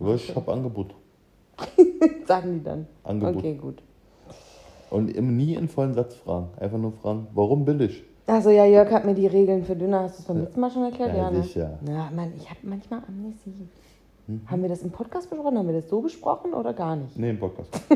[0.00, 0.94] Aber Ich habe Angebot.
[2.26, 2.86] Sagen die dann.
[3.02, 3.36] Angebot.
[3.36, 3.82] Okay, gut.
[4.90, 6.48] Und nie in vollen Satz fragen.
[6.60, 8.04] Einfach nur fragen, warum billig?
[8.26, 10.42] Also ja, Jörg hat mir die Regeln für Döner, hast du es beim Ja.
[10.44, 11.16] letzten Mal schon erklärt?
[11.16, 11.42] Ja, ne?
[11.42, 11.78] sicher.
[11.86, 13.68] Ja, Mann, ich habe manchmal Amnesie.
[14.26, 14.42] Mhm.
[14.46, 15.58] Haben wir das im Podcast besprochen?
[15.58, 17.18] Haben wir das so besprochen oder gar nicht?
[17.18, 17.70] Nee, im Podcast.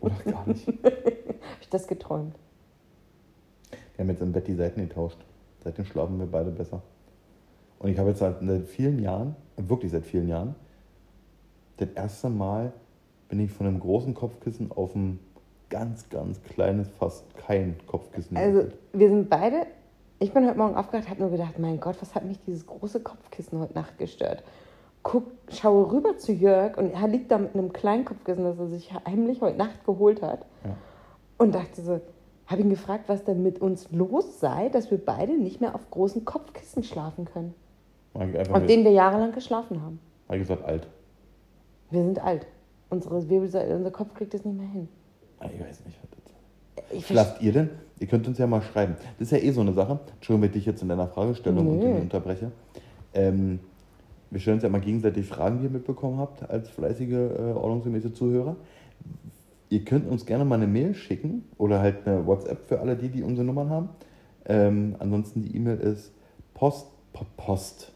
[0.00, 0.66] Oder gar nicht.
[0.68, 0.82] Habe
[1.60, 2.34] ich das geträumt?
[3.96, 5.18] Wir haben jetzt im Bett die Seiten getauscht.
[5.66, 6.80] Seitdem schlafen wir beide besser.
[7.80, 10.54] Und ich habe jetzt seit seit vielen Jahren, wirklich seit vielen Jahren,
[11.78, 12.72] das erste Mal
[13.28, 15.18] bin ich von einem großen Kopfkissen auf ein
[15.68, 18.36] ganz, ganz kleines, fast kein Kopfkissen.
[18.36, 18.80] Also, gewechselt.
[18.92, 19.66] wir sind beide.
[20.20, 23.00] Ich bin heute Morgen aufgewacht, habe nur gedacht, mein Gott, was hat mich dieses große
[23.00, 24.44] Kopfkissen heute Nacht gestört?
[25.02, 28.68] Guck, schaue rüber zu Jörg und er liegt da mit einem kleinen Kopfkissen, das er
[28.68, 30.46] sich heimlich heute Nacht geholt hat.
[30.62, 30.76] Ja.
[31.38, 32.00] Und dachte so,
[32.46, 35.90] habe ihn gefragt, was denn mit uns los sei, dass wir beide nicht mehr auf
[35.90, 37.54] großen Kopfkissen schlafen können.
[38.14, 39.98] Auf denen wir jahrelang geschlafen haben.
[40.28, 40.86] hab ich gesagt, alt.
[41.90, 42.46] Wir sind alt.
[42.88, 44.88] Unsere Wirbelsäule, unser Kopf kriegt das nicht mehr hin.
[45.40, 47.06] Ah, Ich weiß nicht, was das ist.
[47.06, 47.70] Schlaft ihr denn?
[47.98, 48.96] Ihr könnt uns ja mal schreiben.
[49.18, 49.98] Das ist ja eh so eine Sache.
[50.14, 52.52] Entschuldigung, wenn ich dich jetzt in deiner Fragestellung und unterbreche.
[53.14, 53.58] Ähm,
[54.30, 58.12] wir stellen uns ja mal gegenseitig Fragen, die ihr mitbekommen habt, als fleißige, äh, ordnungsgemäße
[58.12, 58.56] Zuhörer.
[59.68, 63.08] Ihr könnt uns gerne mal eine Mail schicken oder halt eine WhatsApp für alle die,
[63.08, 63.88] die unsere Nummern haben.
[64.46, 66.12] Ähm, ansonsten die E-Mail ist
[66.54, 67.92] post, po- post,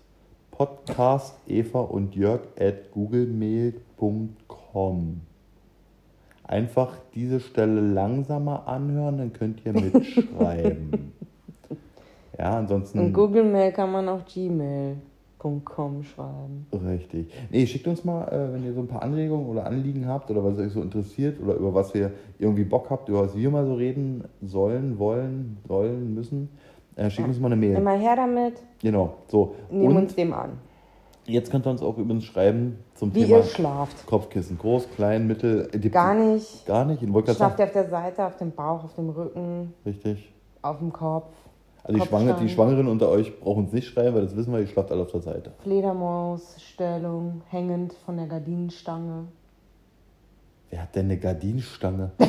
[0.50, 5.20] podcast eva und jörg at googlemail.com.
[6.44, 11.12] Einfach diese Stelle langsamer anhören, dann könnt ihr mitschreiben.
[12.38, 12.98] ja, ansonsten.
[12.98, 14.24] Und Google Mail kann man auch
[15.40, 16.66] gmail.com schreiben.
[16.87, 17.33] Richtig.
[17.50, 20.44] Nee, schickt uns mal, äh, wenn ihr so ein paar Anregungen oder Anliegen habt oder
[20.44, 23.64] was euch so interessiert oder über was wir irgendwie Bock habt, über was wir mal
[23.66, 26.50] so reden sollen, wollen, sollen, müssen.
[26.96, 27.76] Äh, schickt uns mal eine Mail.
[27.76, 29.14] Immer her damit, Genau.
[29.29, 29.55] So.
[29.70, 30.50] nehmen Und uns dem an.
[31.26, 34.07] jetzt könnt ihr uns auch übrigens schreiben zum Wie Thema ihr schlaft.
[34.07, 34.59] Kopfkissen.
[34.59, 35.68] Groß, klein, mittel.
[35.72, 36.66] äh, Gar nicht.
[36.66, 37.03] Gar nicht.
[37.35, 40.33] Schlaft ihr auf der Seite, auf dem Bauch, auf dem Rücken, Richtig.
[40.62, 41.26] auf dem Kopf.
[41.85, 42.07] Also die.
[42.07, 44.90] Schwangeren, die Schwangeren unter euch brauchen uns nicht schreiben, weil das wissen wir, ihr schlaft
[44.93, 45.53] alle auf der Seite.
[45.62, 49.29] Fledermausstellung, hängend von der Gardinenstange.
[50.71, 52.12] Wer hat denn eine Gardinenstange?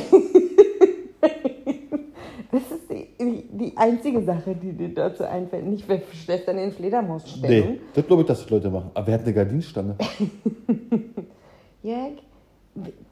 [2.52, 5.64] Das ist die, die, einzige Sache, die dir dazu einfällt.
[5.64, 7.70] Nicht, wer schläft dann in Fledermausstellung.
[7.72, 8.90] Nee, das glaube ich, dass das Leute machen.
[8.92, 9.96] Aber wer hat eine Gardinenstange?
[11.82, 12.12] Jörg,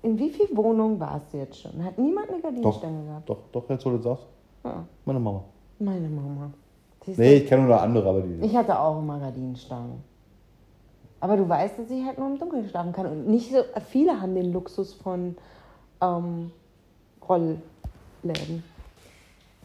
[0.03, 1.83] in wie vielen Wohnungen warst du jetzt schon?
[1.83, 3.31] Hat niemand eine Doch, Gardinenstange gehabt?
[3.31, 4.27] doch, doch, jetzt wo du das sagst.
[4.63, 5.43] Ja, Meine Mama.
[5.81, 6.51] Meine Mama.
[7.05, 7.43] Siehst Nee, du?
[7.45, 8.45] ich kenne nur noch andere, aber die.
[8.47, 10.03] Ich hatte auch immer Gardinenstangen.
[11.21, 13.07] Aber du weißt, dass ich halt nur im Dunkeln schlafen kann.
[13.07, 15.37] Und nicht so viele haben den Luxus von
[16.01, 16.51] ähm,
[17.29, 18.63] Rollläden.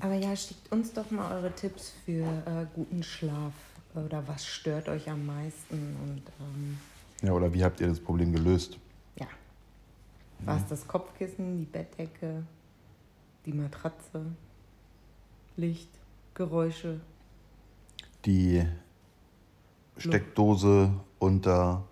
[0.02, 3.54] Aber ja, schickt uns doch mal eure Tipps für äh, guten Schlaf.
[3.96, 5.96] Oder was stört euch am meisten?
[6.04, 6.78] Und ähm,
[7.22, 8.78] Ja, oder wie habt ihr das Problem gelöst?
[9.18, 9.28] ja,
[10.40, 12.44] war es das Kopfkissen, die Bettdecke,
[13.46, 14.26] die Matratze,
[15.56, 15.88] Licht,
[16.36, 17.00] Geräusche?
[18.26, 18.66] Die
[19.98, 21.84] Steckdose unter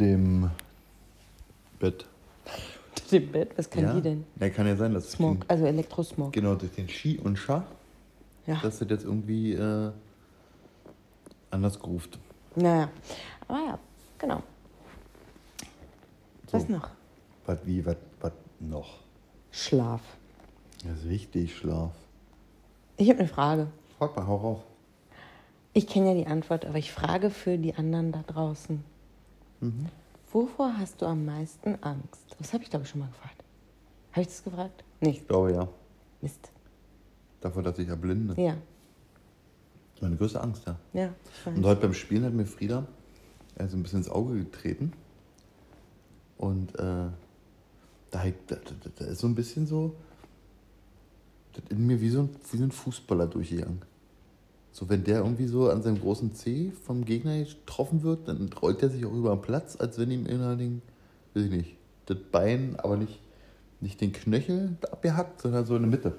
[0.00, 0.50] dem
[1.78, 2.06] Bett.
[3.12, 3.50] Dem Bett?
[3.56, 3.94] Was kann ja?
[3.94, 4.24] die denn?
[4.40, 6.32] Ja, kann ja sein, dass Smog, Den, also Elektrosmog.
[6.32, 7.64] genau durch den Ski und Scha,
[8.46, 8.60] Ja.
[8.62, 9.92] dass das jetzt irgendwie äh,
[11.50, 12.18] anders geruft.
[12.54, 12.88] Naja,
[13.46, 13.78] aber ja,
[14.18, 14.42] genau.
[16.50, 16.68] Was So.
[16.72, 16.88] noch?
[17.44, 19.00] Was wie, was, was noch?
[19.52, 20.00] Schlaf.
[20.82, 21.92] Das ist wichtig, Schlaf.
[22.96, 23.66] Ich habe eine Frage.
[23.98, 24.60] Frag mal, hau rauf.
[25.72, 28.82] Ich kenne ja die Antwort, aber ich frage für die anderen da draußen.
[29.60, 29.86] Mhm.
[30.32, 32.34] Wovor hast du am meisten Angst?
[32.38, 33.44] Das habe ich, glaube ich, schon mal gefragt.
[34.12, 34.84] Habe ich das gefragt?
[35.00, 35.68] Nee, Ich glaube ja.
[36.22, 36.50] Mist.
[37.40, 38.40] Davor, dass ich erblinde.
[38.40, 40.76] Ja, Das ist meine größte Angst, ja.
[40.94, 41.14] ja.
[41.44, 42.86] Und heute beim Spielen hat mir Frieda
[43.68, 44.92] so ein bisschen ins Auge getreten.
[46.38, 47.12] Und äh, da,
[48.10, 48.24] da,
[48.56, 48.56] da,
[48.96, 49.94] da ist so ein bisschen so,
[51.56, 53.82] das in mir wie so, ein, wie so ein Fußballer durchgegangen.
[54.72, 58.82] So, wenn der irgendwie so an seinem großen C vom Gegner getroffen wird, dann rollt
[58.82, 60.82] er sich auch über den Platz, als wenn ihm den,
[61.34, 63.18] weiß ich nicht, das Bein, aber nicht,
[63.80, 66.12] nicht den Knöchel abgehackt, sondern so in der Mitte.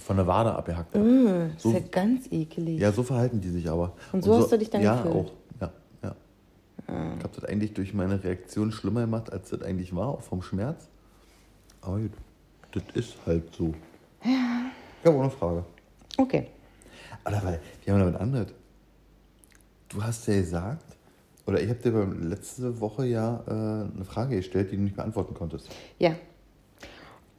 [0.00, 0.94] Von der Wade abgehackt.
[0.94, 1.00] hat.
[1.02, 2.80] Äh, das So- ist ja ganz ekelig.
[2.80, 3.94] Ja, so verhalten die sich aber.
[4.12, 5.14] Und so hast du dich dann Ja, gefühlt?
[5.14, 5.18] Ah.
[5.18, 5.32] auch.
[5.60, 5.72] Ja,
[6.88, 7.14] ja.
[7.16, 10.42] Ich habe das eigentlich durch meine Reaktion schlimmer gemacht, als das eigentlich war, auch vom
[10.42, 10.88] Schmerz.
[11.80, 12.10] Aber gut,
[12.72, 13.72] das ist halt so.
[14.24, 14.70] Ja.
[15.04, 15.64] Ja, ohne Frage.
[16.16, 16.46] Okay.
[17.24, 18.48] Aber weil, wir haben damit anders.
[19.88, 20.84] Du hast ja gesagt,
[21.46, 24.96] oder ich habe dir beim- letzte Woche ja äh, eine Frage gestellt, die du nicht
[24.96, 25.68] beantworten konntest.
[25.98, 26.14] Ja.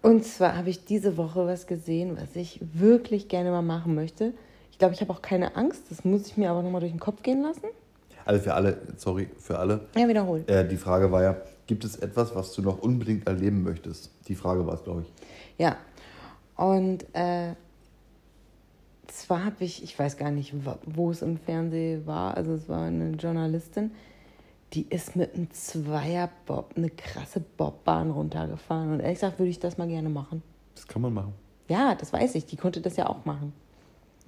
[0.01, 4.33] Und zwar habe ich diese Woche was gesehen, was ich wirklich gerne mal machen möchte.
[4.71, 5.83] Ich glaube, ich habe auch keine Angst.
[5.89, 7.65] Das muss ich mir aber nochmal durch den Kopf gehen lassen.
[8.25, 9.81] Also für alle, sorry, für alle.
[9.97, 10.47] Ja, wiederholen.
[10.47, 11.35] Äh, die Frage war ja,
[11.67, 14.11] gibt es etwas, was du noch unbedingt erleben möchtest?
[14.27, 15.13] Die Frage war es, glaube ich.
[15.57, 15.75] Ja.
[16.59, 17.53] Und äh,
[19.07, 20.53] zwar habe ich, ich weiß gar nicht,
[20.85, 23.91] wo es im Fernsehen war, also es war eine Journalistin,
[24.73, 28.91] die ist mit einem Zweierbob, eine krasse Bobbahn runtergefahren.
[28.91, 30.43] Und ehrlich gesagt würde ich das mal gerne machen.
[30.75, 31.33] Das kann man machen.
[31.69, 33.53] Ja, das weiß ich, die konnte das ja auch machen.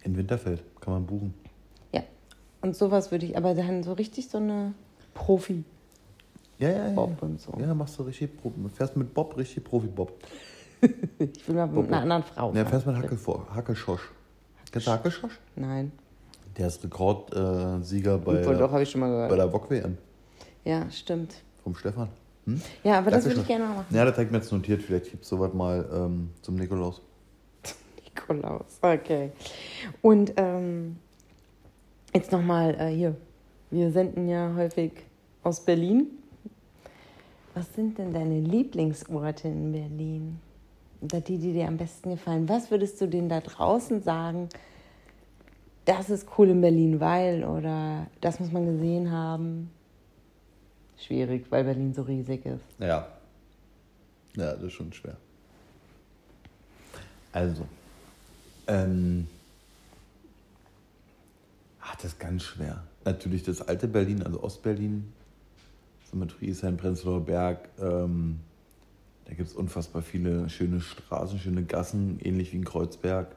[0.03, 1.33] In Winterfeld kann man buchen.
[1.91, 2.01] Ja.
[2.61, 4.73] Und sowas würde ich, aber dann so richtig so eine
[5.15, 5.65] Profi-Bob
[6.59, 6.97] Ja, ja, ja.
[7.19, 7.51] und so.
[7.59, 10.13] Ja, machst du richtig, Pro- fährst mit Bob richtig Profi-Bob.
[11.19, 12.53] Ich will mal mit einer anderen Frau.
[12.53, 14.01] Ja, fährst mit Hacke vor, Hackeschosch.
[14.71, 15.39] Kennst du Hackeschosch?
[15.55, 15.91] Nein.
[16.57, 19.97] Der ist Rekordsieger äh, bei, Obwohl, doch, ich schon mal bei der WOC-WM
[20.65, 22.09] Ja, würde vom Stefan.
[22.45, 22.61] Hm?
[22.83, 23.95] Ja, aber das würde ich gerne mal machen.
[23.95, 24.81] Ja, das ich mir jetzt notiert.
[24.81, 27.01] Vielleicht gibt es sowas mal ähm, zum Nikolaus.
[28.03, 29.31] Nikolaus, okay.
[30.01, 30.97] Und ähm,
[32.13, 33.15] jetzt nochmal äh, hier.
[33.69, 34.91] Wir senden ja häufig
[35.43, 36.07] aus Berlin.
[37.53, 40.39] Was sind denn deine Lieblingsorte in Berlin?
[41.01, 42.47] Die, die dir am besten gefallen.
[42.47, 44.49] Was würdest du denen da draußen sagen?
[45.85, 49.71] Das ist cool in Berlin, weil oder das muss man gesehen haben.
[50.97, 52.63] Schwierig, weil Berlin so riesig ist.
[52.79, 53.07] Ja.
[54.35, 55.17] Ja, das ist schon schwer.
[57.33, 57.65] Also,
[58.67, 59.27] ähm,
[61.81, 62.83] ach, das ist ganz schwer.
[63.03, 65.11] Natürlich das alte Berlin, also Ostberlin,
[66.09, 67.69] so mit Friesheim, Prenzlauer Berg.
[67.79, 68.39] Ähm,
[69.25, 73.35] da gibt es unfassbar viele schöne Straßen, schöne Gassen, ähnlich wie in Kreuzberg.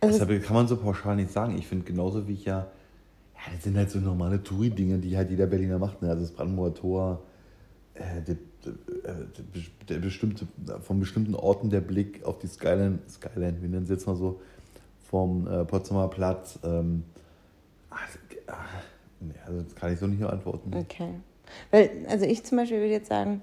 [0.00, 1.56] Also- Deshalb kann man so pauschal nicht sagen.
[1.58, 2.58] Ich finde genauso wie ich ja,
[3.34, 6.02] ja, das sind halt so normale Touri-Dinge, die halt jeder Berliner macht.
[6.02, 6.10] Ne?
[6.10, 7.22] Also das Brandenburger Tor,
[7.94, 9.26] äh, der, der,
[9.88, 10.46] der bestimmte,
[10.82, 14.40] von bestimmten Orten der Blick auf die Skyline, Skyline, wie nennen sie jetzt mal so,
[15.10, 16.58] vom äh, Potsdamer Platz.
[16.64, 17.04] Ähm,
[17.90, 18.08] ach,
[18.46, 18.68] ach,
[19.20, 20.72] nee, also das kann ich so nicht antworten.
[20.74, 21.14] Okay.
[21.70, 23.42] Weil, also ich zum Beispiel würde jetzt sagen,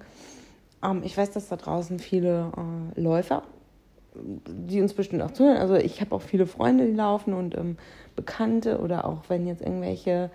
[0.83, 2.51] ähm, ich weiß, dass da draußen viele
[2.95, 3.43] äh, Läufer,
[4.15, 5.57] die uns bestimmt auch zuhören.
[5.57, 7.77] Also ich habe auch viele Freunde, die laufen und ähm,
[8.15, 10.29] Bekannte oder auch wenn jetzt irgendwelche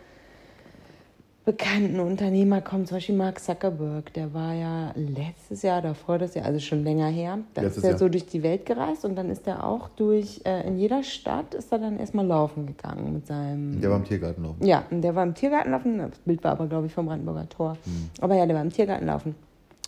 [1.45, 6.47] bekannten Unternehmer kommen, zum Beispiel Mark Zuckerberg, der war ja letztes Jahr, davor das Jahr,
[6.47, 7.99] also schon länger her, da Letztes ist er Jahr.
[7.99, 11.53] so durch die Welt gereist und dann ist er auch durch, äh, in jeder Stadt
[11.53, 14.65] ist er dann erstmal laufen gegangen mit seinem Der war im Tiergarten laufen.
[14.65, 15.99] ja, und der war im Tiergarten laufen.
[15.99, 17.77] Das Bild war aber, glaube ich, vom Brandenburger Tor.
[18.23, 19.35] Aber ja, der war im Tiergarten laufen.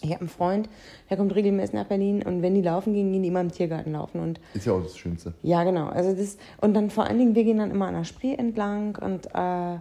[0.07, 0.69] Ich habe einen Freund,
[1.11, 3.93] der kommt regelmäßig nach Berlin und wenn die laufen gehen, gehen die immer im Tiergarten
[3.93, 4.21] laufen.
[4.21, 5.35] Und Ist ja auch das Schönste.
[5.43, 5.87] ja, genau.
[5.89, 8.97] Also das, und dann vor allen Dingen, wir gehen dann immer an der Spree entlang
[8.97, 9.79] und äh,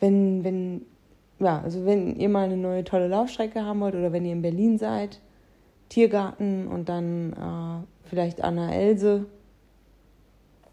[0.00, 0.82] wenn, wenn,
[1.38, 4.42] ja, also wenn ihr mal eine neue tolle Laufstrecke haben wollt oder wenn ihr in
[4.42, 5.20] Berlin seid,
[5.90, 9.26] Tiergarten und dann äh, vielleicht an der Else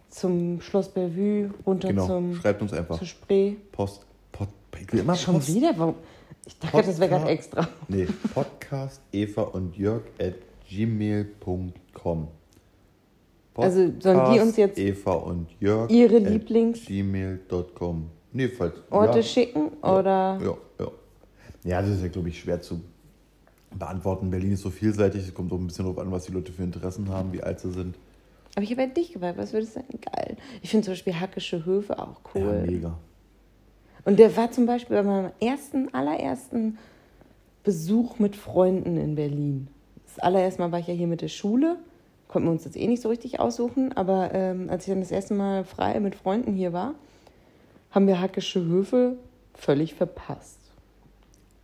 [0.09, 2.05] zum Schloss Bellevue, runter Genau.
[2.07, 2.97] zum, Schreibt uns einfach.
[2.97, 3.55] zur Spree.
[3.71, 4.05] Post.
[4.31, 4.47] Pod,
[4.79, 5.53] ich will immer Schon Post.
[5.53, 5.73] wieder?
[5.77, 5.95] Warum?
[6.47, 7.53] Ich dachte, das wäre gerade Podcast.
[7.55, 7.67] extra.
[7.89, 10.33] Nee, Podcast Eva und Jörg at
[10.69, 12.27] gmail.com.
[13.55, 18.09] Also sollen die uns jetzt Eva und Jörg ihre Lieblings- gmail.com.
[18.33, 18.75] Nee, falls.
[18.91, 19.23] Orte ja.
[19.23, 20.91] schicken Ja, oder Ja, ja.
[21.63, 22.79] Ja, das ist ja, glaube ich, schwer zu
[23.75, 24.29] beantworten.
[24.29, 26.63] Berlin ist so vielseitig, es kommt auch ein bisschen darauf an, was die Leute für
[26.63, 27.95] Interessen haben, wie alt sie sind.
[28.55, 29.99] Aber ich habe halt dich gefragt, was würdest du sagen?
[30.01, 30.37] Geil.
[30.61, 32.63] Ich finde zum Beispiel Hackische Höfe auch Ja, cool.
[32.65, 32.97] mega.
[34.07, 36.77] Und der war zum Beispiel bei meinem ersten, allerersten
[37.65, 39.67] Besuch mit Freunden in Berlin.
[40.05, 41.75] Das allererste Mal war ich ja hier mit der Schule.
[42.29, 43.91] Konnten wir uns jetzt eh nicht so richtig aussuchen.
[43.97, 46.95] Aber ähm, als ich dann das erste Mal frei mit Freunden hier war,
[47.91, 49.17] haben wir Hackische Höfe
[49.53, 50.59] völlig verpasst.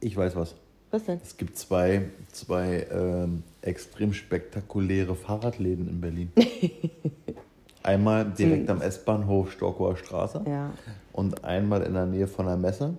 [0.02, 0.56] Ich weiß was.
[0.92, 1.22] Was denn?
[1.24, 6.32] Es gibt zwei, zwei ähm, extrem spektakuläre Fahrradläden in Berlin.
[7.84, 10.72] Einmal direkt am S-Bahnhof Storkower Straße Ja.
[11.12, 12.94] und einmal in der Nähe von der Messe.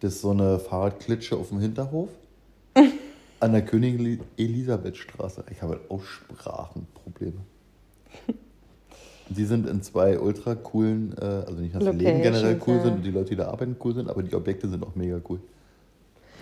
[0.00, 2.08] Das ist so eine Fahrradklitsche auf dem Hinterhof.
[3.40, 5.44] An der Königin Elisabethstraße.
[5.50, 7.38] Ich habe halt Aussprachenprobleme.
[9.28, 12.96] Die sind in zwei ultra coolen, äh, also nicht, dass die Läden generell cool sind
[12.96, 15.40] und die Leute, die da arbeiten, cool sind, aber die Objekte sind auch mega cool.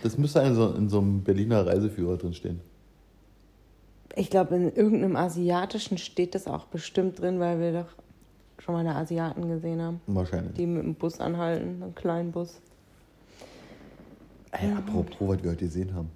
[0.03, 2.61] Das müsste in so, in so einem Berliner Reiseführer drin stehen.
[4.16, 7.88] Ich glaube, in irgendeinem asiatischen steht das auch bestimmt drin, weil wir doch
[8.59, 10.55] schon mal eine Asiaten gesehen haben, Wahrscheinlich.
[10.55, 12.61] die mit dem Bus anhalten, einen kleinen Bus.
[14.53, 16.11] Ey, apropos, was wir heute gesehen haben.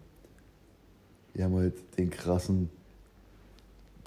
[1.34, 2.68] Wir haben heute den krassen.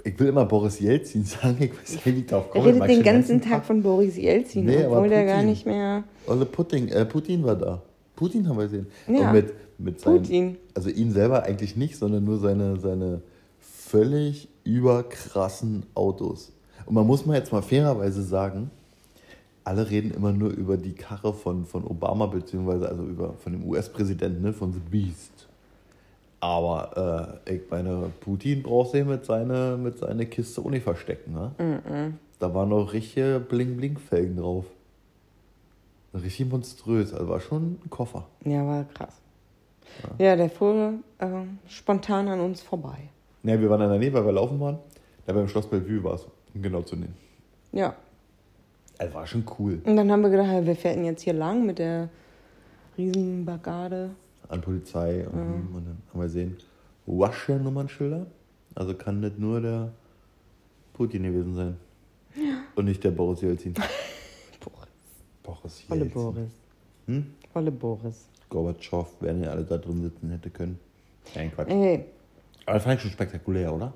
[0.03, 2.65] Ich will immer Boris Jelzin sagen, ich weiß nicht, wie ich darauf Er komme.
[2.65, 5.49] redet Mag den ganzen Tag von Boris Jelzin, Nee, aber obwohl der gar Putin.
[5.49, 6.03] nicht mehr.
[6.27, 7.81] Olle Putin, äh, Putin war da.
[8.15, 8.87] Putin haben wir gesehen.
[9.07, 9.29] Ja.
[9.29, 10.57] Und mit, mit seinen, Putin.
[10.73, 13.21] Also ihn selber eigentlich nicht, sondern nur seine, seine
[13.87, 16.51] völlig überkrassen Autos.
[16.85, 18.69] Und man muss mal jetzt mal fairerweise sagen,
[19.63, 23.67] alle reden immer nur über die Karre von, von Obama, beziehungsweise also über, von dem
[23.67, 25.47] US-Präsidenten, ne, von The Beast.
[26.39, 31.33] Aber äh, ich meine, Putin braucht sich mit seiner mit seine Kiste auch nicht verstecken.
[31.33, 32.13] Ne?
[32.39, 34.65] Da waren noch richtige Bling-Bling-Felgen drauf.
[36.13, 38.27] Richtig monströs, also war schon ein Koffer.
[38.45, 39.15] Ja, war krass.
[40.19, 41.27] Ja, der fuhr äh,
[41.67, 43.09] spontan an uns vorbei.
[43.47, 44.77] Ne, wir waren in der Nähe, weil wir laufen waren.
[45.25, 47.15] Da beim Schloss Bellevue war es, um genau zu nehmen.
[47.71, 47.95] Ja.
[48.97, 49.81] Also war schon cool.
[49.85, 52.09] Und dann haben wir gedacht, ja, wir fährten jetzt hier lang mit der
[52.97, 54.09] Riesenbagade.
[54.49, 55.39] An Polizei und,
[55.73, 56.57] und dann haben wir gesehen,
[57.05, 58.27] Washer-Nummernschilder.
[58.75, 59.93] Also kann nicht nur der
[60.91, 61.77] Putin gewesen sein.
[62.75, 63.73] Und nicht der Boris Jelzin.
[64.59, 64.89] Boris.
[65.41, 66.21] Boris Volle Jelzin.
[66.21, 66.51] Boris.
[67.05, 67.33] Hm?
[67.53, 68.27] Volle Boris.
[68.49, 70.77] Gorbatschow, wenn ihr alle da drin sitzen hätte können.
[71.33, 71.69] Kein Quatsch.
[71.69, 72.05] Ey,
[72.67, 73.93] Aber das fand ich schon spektakulär, oder?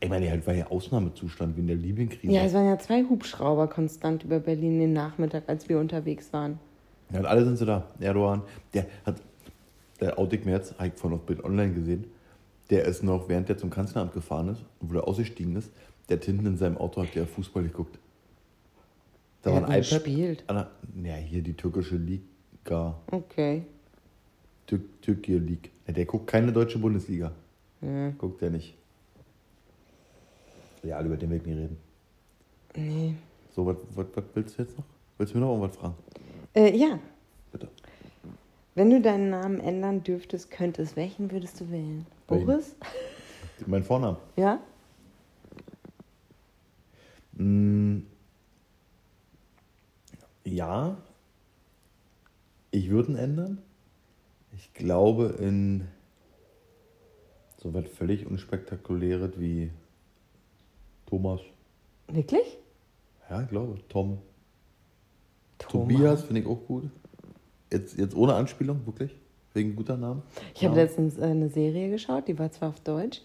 [0.00, 2.32] Ich meine, halt war ja Ausnahmezustand wie in der Libyen-Krise.
[2.32, 6.58] ja, es waren ja zwei Hubschrauber konstant über Berlin den Nachmittag, als wir unterwegs waren.
[7.12, 7.86] Ja, und alle sind so da.
[8.00, 8.42] Erdogan,
[8.74, 9.20] der hat,
[10.00, 12.04] der mir jetzt, habe ich vorhin auf Bild online gesehen,
[12.70, 15.70] Der ist noch, während der zum Kanzleramt gefahren ist wo er ausgestiegen ist,
[16.08, 17.98] der hat hinten in seinem Auto hat der Fußball geguckt.
[19.42, 19.90] Da Wer war ein iPad.
[20.04, 20.44] gespielt?
[20.48, 20.66] Ah,
[21.02, 22.96] Ja, hier die türkische Liga.
[23.10, 23.64] Okay.
[24.66, 25.70] Tür Türkei League.
[25.90, 27.32] Ja, der guckt keine deutsche Bundesliga.
[27.80, 28.10] Ja.
[28.10, 28.76] Guckt der nicht.
[30.84, 31.78] Ja, über den will ich nicht reden.
[32.76, 33.14] Nee.
[33.56, 33.76] So, was,
[34.34, 34.84] willst du jetzt noch?
[35.18, 35.96] Willst du mir noch irgendwas fragen?
[36.54, 37.00] Äh, ja.
[37.50, 37.66] Bitte.
[38.76, 42.06] Wenn du deinen Namen ändern dürftest, könntest, welchen würdest du wählen?
[42.28, 42.46] Welchen?
[42.46, 42.76] Boris?
[43.66, 44.18] Mein Vorname.
[44.36, 44.60] Ja?
[47.32, 48.02] Mm,
[50.44, 50.96] ja,
[52.70, 53.58] ich würde ihn ändern.
[54.60, 55.88] Ich glaube in
[57.56, 59.70] so was völlig unspektakuläres wie
[61.06, 61.40] Thomas.
[62.08, 62.58] Wirklich?
[63.30, 63.78] Ja, ich glaube.
[63.88, 64.18] Tom.
[65.58, 65.88] Thomas.
[65.88, 66.90] Tobias finde ich auch gut.
[67.72, 69.16] Jetzt, jetzt ohne Anspielung, wirklich.
[69.54, 70.22] Wegen guter Namen.
[70.54, 73.22] Ich habe letztens äh, eine Serie geschaut, die war zwar auf Deutsch,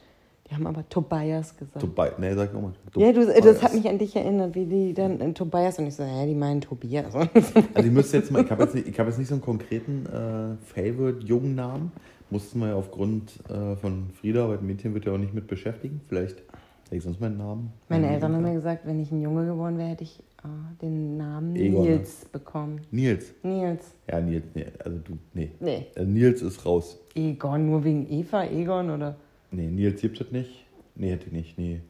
[0.50, 1.80] die haben aber Tobias gesagt.
[1.82, 2.14] Tobias.
[2.20, 2.74] Nee, sag nochmal.
[2.98, 5.88] ja, du, äh, das hat mich an dich erinnert, wie die dann in Tobias und
[5.88, 7.14] ich so, hä, die meinen Tobias.
[7.74, 9.42] Also ich müsste jetzt mal, ich habe jetzt, nicht- ich hab jetzt nicht so einen
[9.42, 11.92] konkreten äh, Favorite-jungen Namen.
[12.30, 16.02] Mussten wir ja aufgrund äh, von Frieda, weil Mädchen wird ja auch nicht mit beschäftigen.
[16.08, 16.38] Vielleicht
[16.86, 17.72] hätte ich sonst meinen Namen.
[17.90, 20.48] Meine Eltern haben mir gesagt, wenn ich ein Junge geworden wäre, hätte ich äh,
[20.82, 21.90] den Namen Egon, ne?
[21.98, 22.82] Nils bekommen.
[22.92, 23.34] Nils.
[23.44, 23.94] Nils.
[24.10, 25.52] Ja, Nils, nee, also du, nee.
[25.60, 25.88] Nee.
[25.96, 27.00] Also Nils ist raus.
[27.16, 29.16] Egon, nur wegen Eva, Egon oder?
[29.56, 30.66] Nee, Nils gibt es nicht.
[30.96, 31.82] Nee, hätte ich nicht, nee.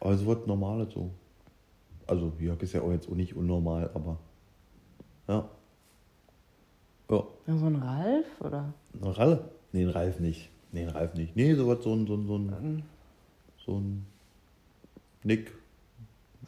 [0.00, 1.10] Aber so was Normales so.
[2.06, 4.18] Also, Jörg ist ja auch jetzt auch nicht unnormal, aber.
[5.28, 5.48] Ja.
[7.10, 7.24] Ja.
[7.46, 8.72] Ja, so ein Ralf oder?
[9.00, 9.44] Ein Ralle?
[9.72, 10.50] Nee, ein Ralf nicht.
[10.72, 11.34] Nee, ein Ralf nicht.
[11.36, 12.82] Nee, sowas, so ein, so ein, so ein,
[13.64, 14.06] so ein
[15.24, 15.52] Nick,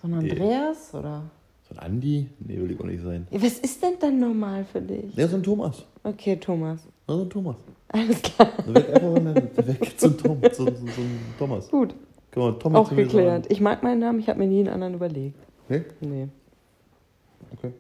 [0.01, 0.31] So ein Nee.
[0.31, 1.31] Andreas oder?
[1.69, 2.29] so ein Andi?
[2.41, 3.27] Nee, will ich auch nicht sein.
[3.31, 5.15] Was ist denn dann normal für dich?
[5.15, 5.85] Ja, so ein Thomas.
[6.03, 6.81] Okay, Thomas.
[7.09, 7.57] Ja, so ein Thomas.
[7.89, 8.53] Alles klar.
[8.67, 11.69] Weg einfach weg ein Tom, so, so ein Thomas.
[11.69, 11.95] Gut.
[12.35, 13.51] Man Tom Auch geklärt.
[13.51, 15.37] Ich mag meinen Namen, ich habe mir nie einen anderen überlegt.
[15.69, 15.83] Nee?
[16.01, 16.29] Nee.
[17.53, 17.73] Okay.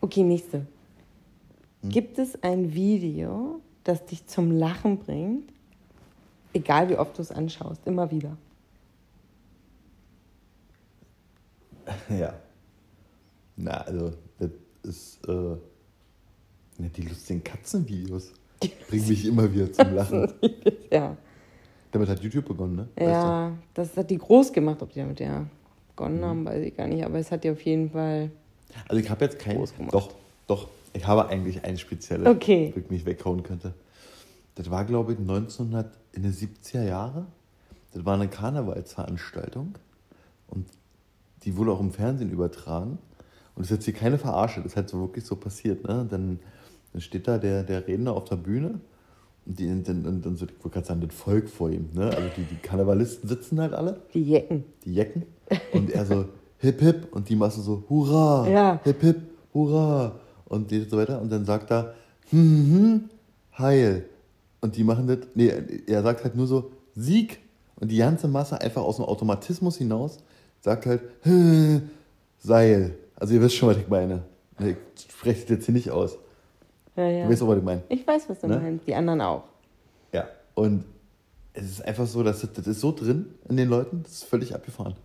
[0.00, 0.66] Okay, nächste.
[1.82, 1.90] Hm.
[1.90, 5.52] Gibt es ein Video, das dich zum Lachen bringt?
[6.54, 8.36] Egal wie oft du es anschaust, immer wieder.
[12.08, 12.34] Ja.
[13.56, 14.50] Na, also, das
[14.82, 18.32] ist, äh, ne, die lustigen Katzenvideos
[18.88, 20.32] bringen mich immer wieder zum Lachen.
[20.90, 21.16] Ja.
[21.90, 22.88] Damit hat YouTube begonnen, ne?
[22.96, 24.82] Weißt Ja, das hat die groß gemacht.
[24.82, 25.46] Ob die damit ja
[25.88, 27.04] begonnen haben, weiß ich gar nicht.
[27.04, 28.28] Aber es hat die auf jeden Fall.
[28.68, 28.74] du?
[28.88, 29.56] Also, ich habe jetzt kein.
[29.56, 29.94] Groß gemacht.
[29.94, 30.12] Doch,
[30.46, 30.68] doch.
[30.94, 32.72] Ich habe eigentlich ein spezielles, Okay.
[32.74, 33.74] das ich mich weghauen könnte.
[34.54, 37.26] Das war, glaube ich, 1900 in den 70er Jahre.
[37.92, 39.74] Das war eine Karnevalsveranstaltung.
[40.48, 40.66] Und
[41.44, 42.98] die wurde auch im Fernsehen übertragen.
[43.54, 45.84] Und das ist jetzt hier keine Verarsche, das ist halt so wirklich so passiert.
[45.86, 46.06] Ne?
[46.10, 46.38] Dann,
[46.92, 48.80] dann steht da der, der Redner auf der Bühne
[49.46, 51.88] und, die, und, und, und so, ich wollte gerade sagen, das Volk vor ihm.
[51.92, 52.04] Ne?
[52.04, 54.64] Also die, die Karnevalisten sitzen halt alle, Die Jecken.
[54.84, 55.24] die Jecken.
[55.72, 56.26] Und er so,
[56.58, 57.08] hip hip.
[57.12, 58.80] Und die machen so, hurra, Ja.
[58.84, 59.20] hip hip,
[59.52, 60.12] hurra.
[60.46, 61.20] Und die so weiter.
[61.20, 61.94] Und dann sagt er,
[62.30, 63.10] hm, hm, hm,
[63.58, 64.04] heil.
[64.60, 65.52] Und die machen das, nee,
[65.86, 67.40] er sagt halt nur so, Sieg.
[67.76, 70.18] Und die ganze Masse einfach aus dem Automatismus hinaus
[70.60, 71.82] sagt halt, hm,
[72.38, 72.94] Seil.
[73.22, 74.22] Also ihr wisst schon, was ich meine.
[74.58, 74.76] Ich
[75.08, 76.18] spreche es jetzt hier nicht aus.
[76.96, 77.24] Ja, ja.
[77.24, 77.82] Du weißt auch, was ich meine.
[77.88, 78.58] Ich weiß, was du Ne?
[78.58, 78.84] meinst.
[78.88, 79.44] Die anderen auch.
[80.12, 80.26] Ja.
[80.54, 80.82] Und
[81.52, 84.24] es ist einfach so, dass das, das ist so drin in den Leuten, das ist
[84.24, 84.96] völlig abgefahren.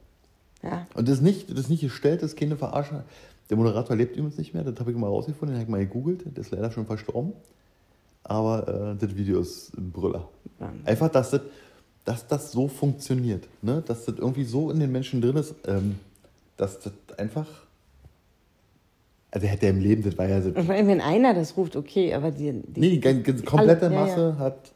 [0.63, 0.87] Ja.
[0.95, 3.03] Und das ist nicht, das ist nicht gestellt, das ist keine Verarsche.
[3.51, 5.85] Der Moderator lebt übrigens nicht mehr, das habe ich mal rausgefunden, den habe ich mal
[5.85, 7.33] gegoogelt, der ist leider schon verstorben.
[8.23, 10.27] Aber äh, das Video ist ein Brüller.
[10.57, 10.87] Wahnsinn.
[10.87, 11.41] Einfach, dass das,
[12.03, 13.83] dass das so funktioniert, ne?
[13.85, 15.99] dass das irgendwie so in den Menschen drin ist, ähm,
[16.57, 17.45] dass das einfach.
[19.31, 20.49] Also, er hätte im Leben, das war ja so.
[20.55, 22.51] Ich meine, wenn einer das ruft, okay, aber die.
[22.65, 24.43] die Nee, die gan- gan- komplette alle- ja, Masse ja.
[24.43, 24.71] hat.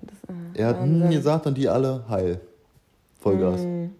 [0.00, 0.14] das,
[0.54, 2.40] äh, Er hat hm gesagt und die alle heil.
[3.20, 3.62] Vollgas.
[3.62, 3.90] Mhm.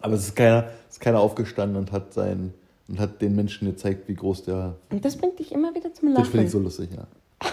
[0.00, 2.52] Aber es ist keiner, es ist keiner aufgestanden und hat sein
[2.88, 4.74] und hat den Menschen gezeigt, wie groß der.
[4.90, 6.22] Und das bringt dich immer wieder zum Lachen.
[6.22, 7.06] Das finde ich so lustig, ja.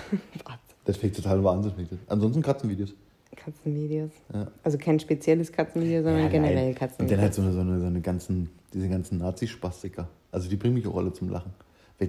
[0.85, 1.87] Das finde ich total wahnsinnig.
[2.07, 2.93] Ansonsten Katzenvideos.
[3.35, 4.09] Katzenvideos.
[4.33, 4.47] Ja.
[4.63, 6.67] Also kein spezielles Katzenvideo, sondern Ja, generell nein.
[6.69, 7.11] Und Katzenvideos.
[7.17, 10.07] dann halt so eine, so eine, so eine ganzen, diese ganzen Nazi-Spastiker.
[10.31, 11.51] Also die bringen mich auch alle zum Lachen.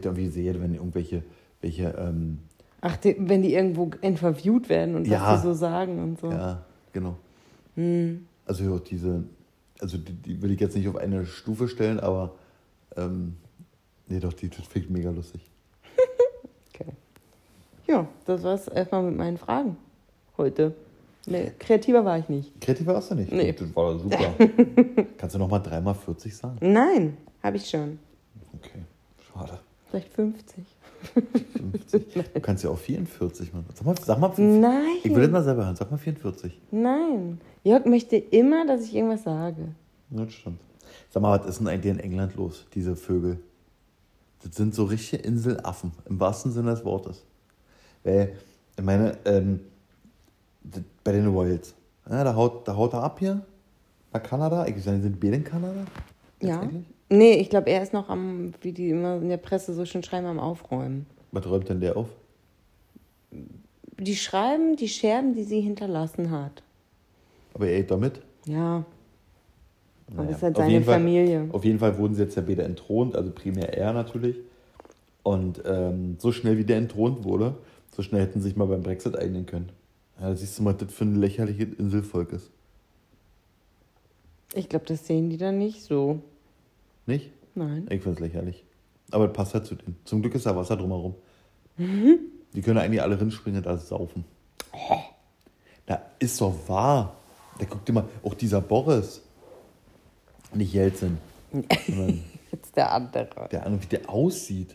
[0.00, 1.22] Da irgendwie sehe, wenn irgendwelche,
[1.60, 2.38] welche, ähm,
[2.80, 5.20] Ach, die, wenn die irgendwo interviewt werden und Ja.
[5.20, 6.30] was sie so sagen und so.
[6.30, 7.16] ja, genau.
[7.76, 8.26] Hm.
[8.46, 9.24] Also ja, diese,
[9.80, 12.32] also die, die will ich jetzt nicht auf eine Stufe stellen, aber
[12.96, 13.36] ähm,
[14.08, 15.42] nee, doch, die ich mega lustig.
[16.74, 16.92] Okay.
[17.86, 19.76] Ja, das war's erstmal mit meinen Fragen
[20.38, 20.74] heute.
[21.26, 22.60] Nee, kreativer war ich nicht.
[22.60, 23.30] Kreativer warst du nicht.
[23.30, 23.52] Nee.
[23.52, 24.34] Das war super.
[25.18, 26.56] Kannst du noch mal dreimal 40 sagen?
[26.60, 27.98] Nein, habe ich schon.
[28.54, 28.82] Okay,
[29.32, 29.60] schade.
[29.92, 30.64] Vielleicht 50.
[31.12, 32.24] 50.
[32.32, 33.66] Du kannst ja auch 44 machen.
[33.74, 34.96] Sag mal, sag mal Nein.
[35.04, 35.76] Ich will das mal selber hören.
[35.76, 36.58] Sag mal 44.
[36.70, 37.38] Nein.
[37.62, 39.68] Jörg möchte immer, dass ich irgendwas sage.
[40.10, 40.60] Ja, das stimmt.
[41.10, 43.38] Sag mal, was ist denn eigentlich in England los, diese Vögel?
[44.42, 47.22] Das sind so richtige Inselaffen, im wahrsten Sinne des Wortes.
[48.02, 48.34] Weil,
[48.78, 49.60] ich meine, ähm,
[51.04, 51.74] bei den Royals,
[52.08, 53.44] ja, da, haut, da haut er ab hier,
[54.10, 54.66] nach Kanada.
[54.66, 55.84] Ich weiß nicht, sind wir in Kanada?
[56.40, 56.66] Ja.
[57.12, 60.02] Nee, ich glaube, er ist noch am, wie die immer in der Presse so schön
[60.02, 61.04] schreiben, am Aufräumen.
[61.30, 62.08] Was räumt denn der auf?
[63.98, 66.62] Die schreiben die Scherben, die sie hinterlassen hat.
[67.52, 68.22] Aber er geht da mit?
[68.46, 68.86] Ja.
[70.06, 71.48] Aber Naja, das ist halt auf seine Fall- Familie.
[71.52, 74.36] Auf jeden Fall wurden sie jetzt ja beide entthront, also primär er natürlich.
[75.22, 77.56] Und ähm, so schnell wie der entthront wurde,
[77.94, 79.68] so schnell hätten sie sich mal beim Brexit einigen können.
[80.18, 82.50] Ja, da siehst du mal, was das für ein lächerliches Inselvolk ist.
[84.54, 86.20] Ich glaube, das sehen die dann nicht so.
[87.06, 87.30] Nicht?
[87.54, 87.86] Nein.
[87.90, 88.64] Ich finde es lächerlich.
[89.10, 89.96] Aber das passt halt zu denen.
[90.04, 91.14] Zum Glück ist da Wasser drumherum.
[91.76, 92.18] Mhm.
[92.54, 94.24] Die können eigentlich alle rinspringen, da saufen.
[95.86, 97.16] Da ist doch wahr.
[97.58, 99.22] Da guck dir mal, auch dieser Boris.
[100.54, 101.18] Nicht Jelzin.
[102.52, 103.48] Jetzt der andere.
[103.50, 104.74] der andere, wie der aussieht.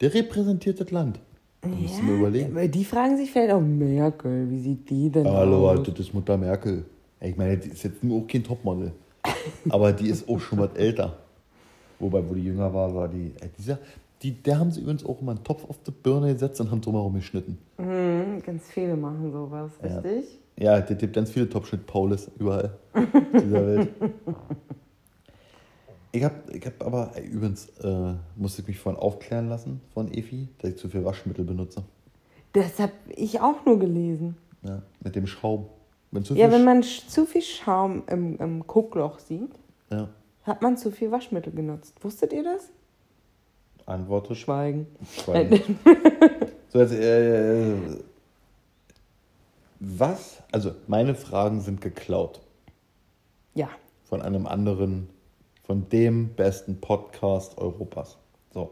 [0.00, 1.20] Der repräsentiert das Land.
[1.62, 2.70] Da musst du mir überlegen.
[2.70, 5.82] die fragen sich vielleicht auch Merkel, wie sieht die denn Hallo, aus?
[5.86, 6.84] das ist Mutter Merkel.
[7.20, 8.92] Ich meine, die ist jetzt nur auch kein Topmodel.
[9.70, 11.18] Aber die ist auch schon was älter.
[11.98, 13.32] Wobei, wo die jünger war, war die.
[13.40, 13.78] Ey, dieser,
[14.22, 16.80] die der haben sie übrigens auch immer einen Topf auf die Birne gesetzt und haben
[16.80, 17.58] drumherum geschnitten.
[17.78, 19.98] Mhm, ganz viele machen sowas, Ja.
[19.98, 20.38] richtig?
[20.56, 23.88] Ja, der gibt ganz viele Topschnitt Paulus überall in dieser Welt.
[26.12, 30.12] Ich habe ich hab aber, ey, übrigens, äh, musste ich mich vorhin aufklären lassen von
[30.12, 31.82] Efi, dass ich zu viel Waschmittel benutze.
[32.52, 34.36] Das habe ich auch nur gelesen.
[34.62, 35.66] Ja, mit dem Schaum.
[36.12, 39.50] Wenn zu Ja, wenn man zu viel Schaum im, im Guckloch sieht,
[39.90, 40.08] ja,
[40.44, 41.94] hat man zu viel Waschmittel genutzt.
[42.02, 42.70] Wusstet ihr das?
[43.86, 44.36] antwortet.
[44.36, 44.86] Schweigen.
[45.12, 45.78] Schweigen.
[46.68, 47.74] so, jetzt, äh,
[49.80, 50.42] was?
[50.52, 52.40] Also, meine Fragen sind geklaut
[53.54, 53.68] Ja.
[54.04, 55.10] von einem anderen,
[55.64, 58.16] von dem besten Podcast Europas.
[58.52, 58.70] So,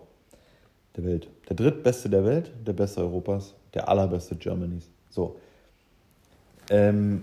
[0.96, 1.28] der Welt.
[1.48, 4.88] Der drittbeste der Welt, der beste Europas, der allerbeste Germanys.
[5.10, 5.36] So.
[6.70, 7.22] Ähm,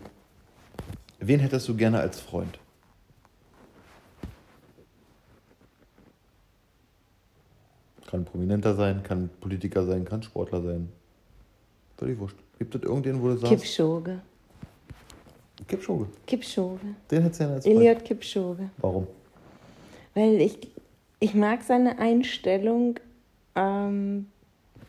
[1.19, 2.59] wen hättest du gerne als Freund?
[8.09, 10.89] Kann Prominenter sein, kann Politiker sein, kann Sportler sein.
[11.95, 12.37] Völlig wurscht.
[12.57, 14.21] Gibt es irgendwen, wo du sagst, Kipchoge.
[15.67, 16.07] Kipchoge.
[16.25, 16.79] Kipchoge.
[17.11, 17.65] Den hättest du gerne als.
[17.67, 18.69] Eliot Kipchoge.
[18.79, 19.05] Warum?
[20.15, 20.57] Weil ich,
[21.19, 22.99] ich mag seine Einstellung
[23.55, 24.25] ähm,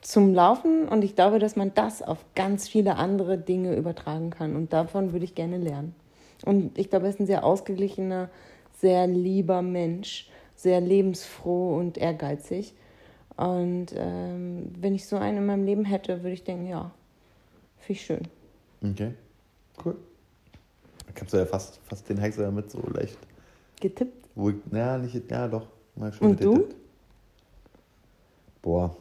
[0.01, 4.57] zum Laufen und ich glaube, dass man das auf ganz viele andere Dinge übertragen kann.
[4.57, 5.95] Und davon würde ich gerne lernen.
[6.47, 8.31] Und ich glaube, er ist ein sehr ausgeglichener,
[8.79, 12.73] sehr lieber Mensch, sehr lebensfroh und ehrgeizig.
[13.41, 16.91] Und ähm, wenn ich so einen in meinem Leben hätte, würde ich denken, ja,
[17.79, 18.29] finde ich schön.
[18.85, 19.15] Okay.
[19.83, 19.97] Cool.
[21.15, 23.17] Ich hab's ja fast, fast den Hexer damit so leicht.
[23.81, 24.29] Getippt?
[24.35, 25.67] Wo ich, naja, nicht, ja doch.
[25.97, 26.53] Mal schon Und du?
[26.53, 26.77] getippt.
[28.61, 28.95] Boah.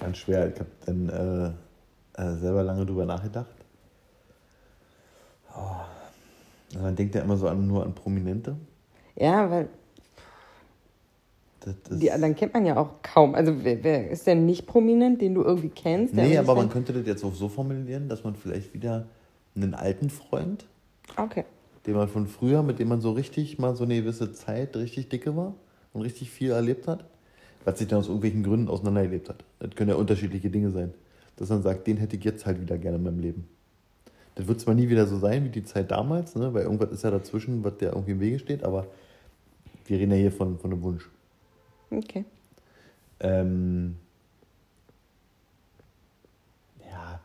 [0.00, 0.52] Ganz schwer.
[0.52, 3.54] Ich hab dann äh, äh, selber lange drüber nachgedacht.
[5.56, 6.78] Oh.
[6.80, 8.56] Man denkt ja immer so an, nur an Prominente.
[9.14, 9.68] Ja, weil
[11.90, 13.34] die anderen kennt man ja auch kaum.
[13.34, 16.14] Also wer, wer ist denn nicht prominent, den du irgendwie kennst?
[16.14, 19.06] nee, aber man könnte das jetzt auch so formulieren, dass man vielleicht wieder
[19.56, 20.66] einen alten Freund
[21.16, 21.44] Okay.
[21.86, 25.08] den man von früher, mit dem man so richtig mal so eine gewisse Zeit richtig
[25.08, 25.54] dicke war
[25.92, 27.04] und richtig viel erlebt hat,
[27.64, 29.44] was sich dann aus irgendwelchen Gründen auseinandergelebt hat.
[29.58, 30.94] Das können ja unterschiedliche Dinge sein.
[31.36, 33.48] Dass man sagt, den hätte ich jetzt halt wieder gerne in meinem Leben.
[34.34, 36.52] Das wird zwar nie wieder so sein wie die Zeit damals, ne?
[36.54, 38.86] weil irgendwas ist ja dazwischen, was der irgendwie im Wege steht, aber
[39.86, 41.08] wir reden ja hier von, von einem Wunsch.
[41.90, 42.24] Okay.
[43.20, 43.96] Ähm,
[46.90, 47.20] ja,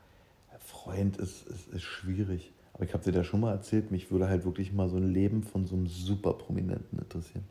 [0.60, 2.52] Freund ist, ist, ist schwierig.
[2.74, 5.12] Aber ich habe dir da schon mal erzählt, mich würde halt wirklich mal so ein
[5.12, 7.44] Leben von so einem super Prominenten interessieren.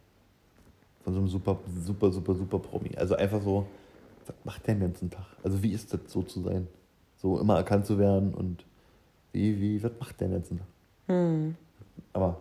[1.04, 2.90] Von so einem super, super, super, super Promi.
[2.96, 3.66] Also einfach so,
[4.26, 5.26] was macht der den ganzen Tag?
[5.42, 6.66] Also wie ist das so zu sein?
[7.16, 8.64] So immer erkannt zu werden und
[9.32, 10.66] wie, wie, was macht der den ganzen Tag?
[11.06, 11.56] Hm.
[12.12, 12.40] Aber,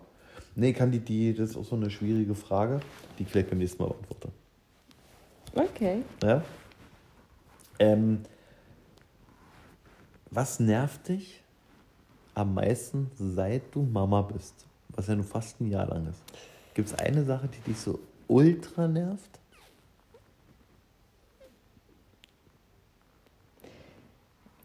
[0.56, 2.80] nee, kann die, die, das ist auch so eine schwierige Frage,
[3.18, 4.30] die ich vielleicht beim nächsten Mal beantworte.
[5.54, 6.04] Okay.
[6.24, 6.43] Ja?
[7.80, 8.24] Ähm,
[10.30, 11.41] was nervt dich
[12.34, 14.66] am meisten, seit du Mama bist?
[14.89, 16.22] Was ja nur fast ein Jahr lang ist.
[16.74, 19.39] Gibt es eine Sache, die dich so ultra nervt?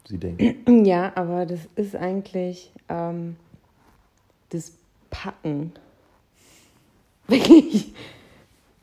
[0.08, 0.84] Sie denken.
[0.84, 3.36] Ja, aber das ist eigentlich ähm,
[4.50, 4.72] das
[5.10, 5.72] Packen.
[7.26, 7.92] Wirklich.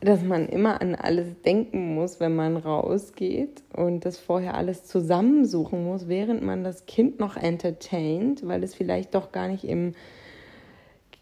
[0.04, 5.84] Dass man immer an alles denken muss, wenn man rausgeht und das vorher alles zusammensuchen
[5.84, 9.93] muss, während man das Kind noch entertaint, weil es vielleicht doch gar nicht im,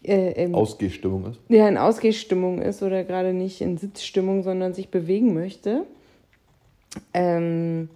[0.02, 1.40] äh, im Ausgehstimmung ist.
[1.48, 5.84] Ja, in Ausgehstimmung ist oder gerade nicht in Sitzstimmung, sondern sich bewegen möchte.
[7.14, 7.88] Ähm,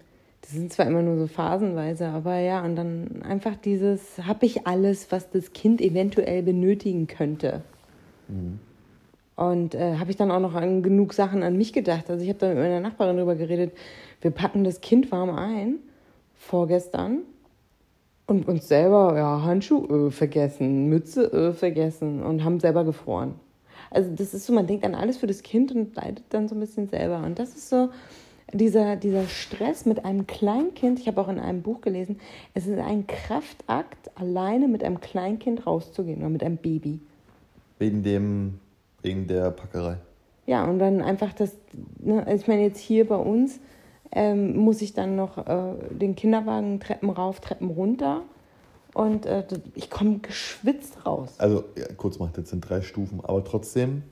[0.42, 4.66] das sind zwar immer nur so phasenweise, aber ja, und dann einfach dieses, habe ich
[4.66, 7.62] alles, was das Kind eventuell benötigen könnte.
[8.28, 8.60] Mhm.
[9.36, 12.10] Und äh, habe ich dann auch noch an genug Sachen an mich gedacht.
[12.10, 13.72] Also ich habe da mit meiner Nachbarin drüber geredet.
[14.22, 15.76] Wir packen das Kind warm ein,
[16.34, 17.18] vorgestern,
[18.26, 23.34] und uns selber, ja, Handschuh äh, vergessen, Mütze äh, vergessen und haben selber gefroren.
[23.90, 26.56] Also das ist so, man denkt an alles für das Kind und leidet dann so
[26.56, 27.22] ein bisschen selber.
[27.24, 27.90] Und das ist so
[28.52, 30.98] dieser, dieser Stress mit einem Kleinkind.
[30.98, 32.18] Ich habe auch in einem Buch gelesen,
[32.52, 36.98] es ist ein Kraftakt, alleine mit einem Kleinkind rauszugehen oder mit einem Baby.
[37.78, 38.58] Wegen dem
[39.06, 39.98] Wegen der Packerei.
[40.46, 41.52] Ja, und dann einfach das,
[41.98, 43.60] ne, ich meine, jetzt hier bei uns
[44.12, 48.22] ähm, muss ich dann noch äh, den Kinderwagen Treppen rauf, Treppen runter.
[48.94, 49.44] Und äh,
[49.74, 51.34] ich komme geschwitzt raus.
[51.38, 54.02] Also, ja, kurz macht, jetzt sind drei Stufen, aber trotzdem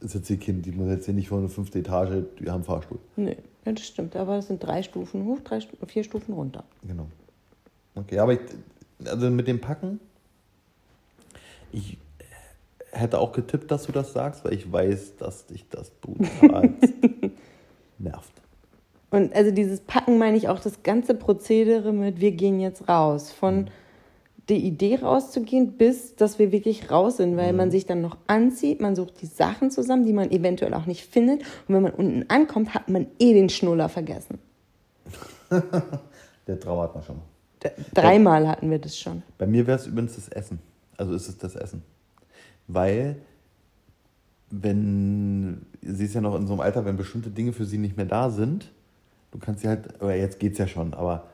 [0.00, 2.64] ist jetzt ihr Kind, die muss jetzt hier nicht vor eine fünfte Etage, die haben
[2.64, 2.98] Fahrstuhl.
[3.16, 6.64] Nee, das stimmt, aber es sind drei Stufen hoch, drei, vier Stufen runter.
[6.86, 7.06] Genau.
[7.94, 8.40] Okay, aber ich,
[9.04, 10.00] also mit dem Packen,
[11.72, 11.98] ich
[12.92, 16.74] hätte auch getippt, dass du das sagst, weil ich weiß, dass dich das brutal
[17.98, 18.32] nervt.
[19.10, 23.32] Und also dieses Packen meine ich auch das ganze Prozedere mit, wir gehen jetzt raus.
[23.32, 23.68] Von mhm.
[24.48, 27.58] der Idee rauszugehen, bis dass wir wirklich raus sind, weil mhm.
[27.58, 31.06] man sich dann noch anzieht, man sucht die Sachen zusammen, die man eventuell auch nicht
[31.06, 31.40] findet.
[31.66, 34.38] Und wenn man unten ankommt, hat man eh den Schnuller vergessen.
[36.46, 37.16] der Trauer hat man schon.
[37.94, 39.22] Dreimal hatten wir das schon.
[39.36, 40.60] Bei mir wäre es übrigens das Essen.
[40.96, 41.82] Also ist es das Essen
[42.68, 43.16] weil
[44.50, 47.96] wenn, sie ist ja noch in so einem Alter, wenn bestimmte Dinge für sie nicht
[47.96, 48.70] mehr da sind,
[49.30, 51.26] du kannst sie halt, oder jetzt geht's ja schon, aber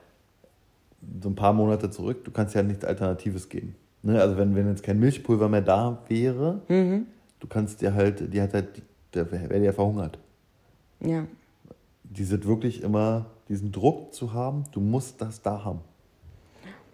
[1.21, 3.75] so ein paar Monate zurück, du kannst ja nichts Alternatives geben.
[4.01, 4.19] Ne?
[4.19, 7.05] Also wenn, wenn jetzt kein Milchpulver mehr da wäre, mhm.
[7.39, 8.81] du kannst dir halt, die hat halt,
[9.13, 10.17] der wäre ja verhungert.
[10.99, 11.25] Ja.
[12.03, 15.79] Die sind wirklich immer, diesen Druck zu haben, du musst das da haben.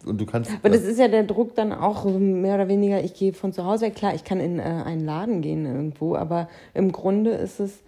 [0.05, 0.51] Und du kannst.
[0.51, 3.65] Aber das ist ja der Druck dann auch mehr oder weniger, ich gehe von zu
[3.65, 3.95] Hause weg.
[3.95, 7.79] Klar, ich kann in äh, einen Laden gehen irgendwo, aber im Grunde ist es,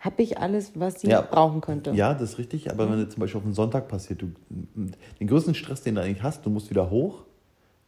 [0.00, 1.92] habe ich alles, was sie ja, brauchen könnte.
[1.92, 2.92] Ja, das ist richtig, aber mhm.
[2.92, 6.22] wenn es zum Beispiel auf einen Sonntag passiert, du, den größten Stress, den du eigentlich
[6.22, 7.24] hast, du musst wieder hoch,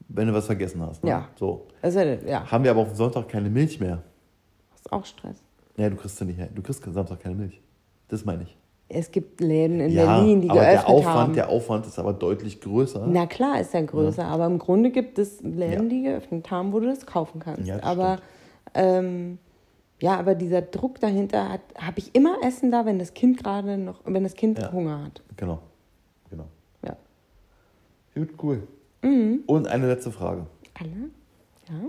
[0.09, 1.05] wenn du was vergessen hast.
[1.05, 1.11] Ne?
[1.11, 1.29] Ja.
[1.37, 1.67] So.
[1.83, 2.51] Also, ja.
[2.51, 4.03] Haben wir aber auf dem Sonntag keine Milch mehr.
[4.71, 5.43] Das ist auch Stress.
[5.77, 7.61] Ja, du kriegst ja nicht, du kriegst Samstag keine Milch.
[8.09, 8.57] Das meine ich.
[8.89, 11.33] Es gibt Läden in ja, Berlin, die aber geöffnet der Aufwand, haben.
[11.35, 13.07] Der Aufwand ist aber deutlich größer.
[13.09, 14.29] Na klar ist er größer, ja.
[14.29, 15.89] aber im Grunde gibt es Läden, ja.
[15.89, 17.67] die geöffnet haben, wo du das kaufen kannst.
[17.67, 18.19] Ja, das aber
[18.75, 19.39] ähm,
[20.01, 24.01] ja, aber dieser Druck dahinter habe ich immer Essen da, wenn das Kind gerade noch,
[24.05, 25.23] wenn das Kind Hunger hat.
[25.37, 25.61] Genau,
[26.31, 26.47] genau.
[26.83, 26.97] Ja.
[28.15, 28.69] Gut, cool.
[29.03, 29.43] Mhm.
[29.47, 30.47] Und eine letzte Frage.
[30.79, 31.11] Alle?
[31.69, 31.89] Ja.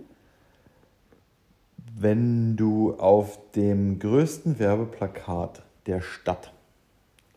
[1.99, 6.53] Wenn du auf dem größten Werbeplakat der Stadt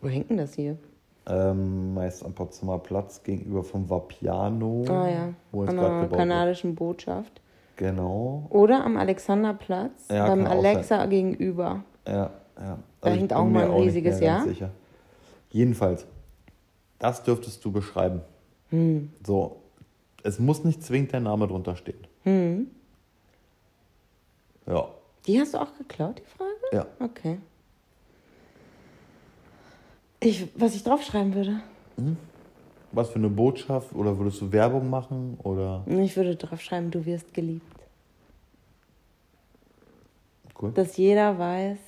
[0.01, 0.77] wo hängt denn das hier?
[1.27, 4.85] Ähm, meist am Potsdamer Platz gegenüber vom Vapiano.
[4.89, 7.41] Ah ja, wo an der kanadischen Botschaft.
[7.77, 8.47] Genau.
[8.51, 11.85] Oder am Alexanderplatz, ja, beim Alexa gegenüber.
[12.07, 12.31] Ja, ja.
[12.57, 14.45] Da also hängt auch mal ein riesiges Jahr.
[14.45, 14.71] Sicher.
[15.51, 16.07] Jedenfalls,
[16.99, 18.21] das dürftest du beschreiben.
[18.69, 19.11] Hm.
[19.27, 19.57] So,
[20.23, 22.07] es muss nicht zwingend der Name drunter stehen.
[22.25, 22.71] Hm.
[24.67, 24.89] Ja.
[25.27, 26.51] Die hast du auch geklaut, die Frage?
[26.73, 26.87] Ja.
[27.05, 27.39] Okay.
[30.21, 31.61] Ich, was ich draufschreiben würde.
[31.97, 32.17] Mhm.
[32.93, 33.95] Was für eine Botschaft?
[33.95, 35.39] Oder würdest du Werbung machen?
[35.43, 35.85] Oder?
[35.87, 37.65] Ich würde draufschreiben, du wirst geliebt.
[40.61, 40.73] Cool.
[40.73, 41.79] Dass jeder weiß,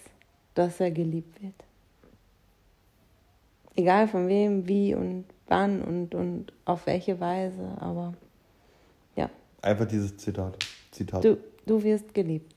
[0.54, 1.54] dass er geliebt wird.
[3.74, 8.14] Egal von wem, wie und wann und, und auf welche Weise, aber
[9.16, 9.28] ja.
[9.60, 10.58] Einfach dieses Zitat.
[10.90, 11.24] Zitat.
[11.24, 12.54] Du, du wirst geliebt.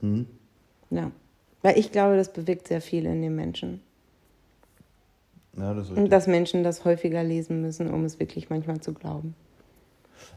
[0.00, 0.26] Mhm.
[0.90, 1.10] Ja.
[1.62, 3.80] Weil ich glaube, das bewegt sehr viel in den Menschen.
[5.56, 9.34] Ja, das Und dass Menschen das häufiger lesen müssen, um es wirklich manchmal zu glauben.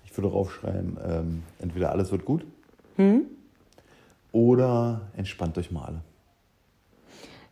[0.05, 2.45] Ich würde draufschreiben, ähm, entweder alles wird gut
[2.97, 3.25] hm?
[4.31, 6.01] oder entspannt euch mal alle.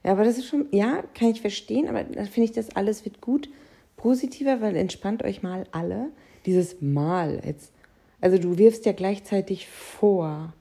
[0.03, 3.05] Ja, aber das ist schon, ja, kann ich verstehen, aber da finde ich, das alles
[3.05, 3.49] wird gut
[3.97, 6.07] positiver, weil entspannt euch mal alle.
[6.45, 7.74] Dieses Mal jetzt.
[8.22, 10.53] Also du wirfst ja gleichzeitig vor,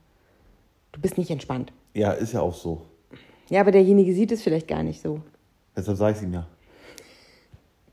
[0.93, 1.73] du bist nicht entspannt.
[1.95, 2.83] Ja, ist ja auch so.
[3.51, 5.21] Ja, aber derjenige sieht es vielleicht gar nicht so.
[5.77, 6.47] Deshalb sage ich es ihm ja.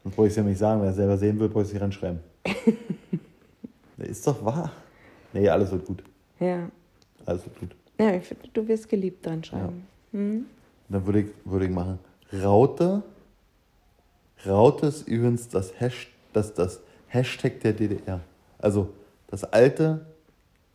[0.04, 1.74] Sonst brauche ich es ja nicht sagen, wenn er selber sehen wird, brauche ich es
[1.74, 2.20] nicht ranschreiben.
[3.98, 4.72] ist doch wahr.
[5.34, 6.04] Nee, alles wird gut.
[6.40, 6.70] Ja.
[7.26, 7.76] Alles wird gut.
[8.00, 9.88] Ja, ich finde, du wirst geliebt dran schreiben.
[10.12, 10.46] Hm?
[10.90, 12.00] Dann würde ich, würde ich machen.
[12.44, 13.04] Raute.
[14.46, 18.20] Raute ist übrigens das, Hash, das, das Hashtag der DDR.
[18.60, 18.90] Also
[19.28, 20.06] das alte,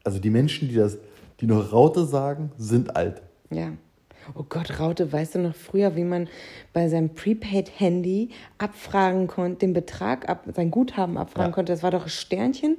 [0.03, 0.97] also die Menschen, die das,
[1.41, 3.22] die noch Raute sagen, sind alt.
[3.51, 3.72] Ja.
[4.38, 6.28] Oh Gott, Raute, weißt du noch früher, wie man
[6.72, 11.54] bei seinem Prepaid-Handy abfragen konnte, den Betrag, ab, sein Guthaben abfragen Ja.
[11.54, 11.72] konnte?
[11.72, 12.78] Das war doch Sternchen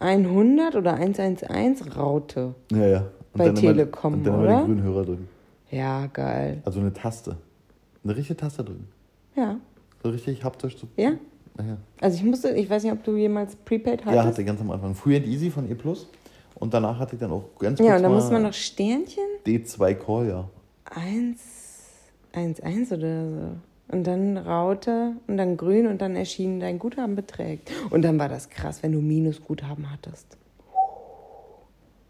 [0.00, 2.54] 100 oder 111 Raute.
[2.72, 2.98] Ja, ja.
[3.00, 3.08] Und
[3.38, 4.56] Bei dann immer- Telekom, Und dann immer oder?
[4.58, 5.28] den grünen Hörer drücken.
[5.70, 6.60] Ja, geil.
[6.64, 7.36] Also eine Taste.
[8.04, 8.88] Eine richtige Taste drücken.
[9.36, 9.56] Ja.
[10.02, 10.76] So richtig haptisch.
[10.76, 10.88] So.
[10.96, 11.12] Ja?
[11.56, 11.76] Naja.
[12.00, 14.16] Also ich musste, ich weiß nicht, ob du jemals Prepaid hattest.
[14.16, 14.94] Ja, hatte ich ganz am Anfang.
[14.94, 15.76] Free and Easy von E+.
[16.56, 19.24] Und danach hatte ich dann auch ganz Ja, kurz und dann muss man noch Sternchen
[19.46, 20.48] D2 Call, ja.
[20.84, 21.40] 1,
[22.32, 23.46] 1, 1 oder so.
[23.88, 27.70] Und dann Raute und dann grün und dann erschien dein Guthaben beträgt.
[27.90, 30.38] Und dann war das krass, wenn du Minusguthaben hattest.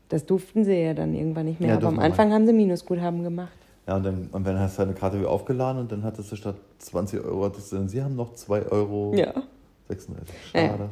[0.09, 1.71] Das durften sie ja dann irgendwann nicht mehr.
[1.71, 3.57] Ja, aber am Anfang haben sie Minusguthaben gemacht.
[3.87, 6.37] Ja, und dann, und dann hast du deine Karte wieder aufgeladen und dann hattest du
[6.37, 9.33] statt 20 Euro, hattest du dann, sie haben noch 2 Euro Ja.
[9.89, 10.35] 36.
[10.55, 10.69] Ja.
[10.69, 10.89] Schade.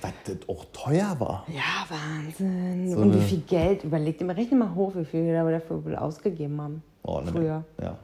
[0.00, 1.46] Was das auch teuer war.
[1.48, 2.90] Ja, Wahnsinn.
[2.90, 5.94] So und wie viel Geld, überlegt immer, rechne mal hoch, wie viel wir dafür wohl
[5.94, 6.82] ausgegeben haben.
[7.06, 7.64] Oh, ne, Früher.
[7.80, 7.98] Ja.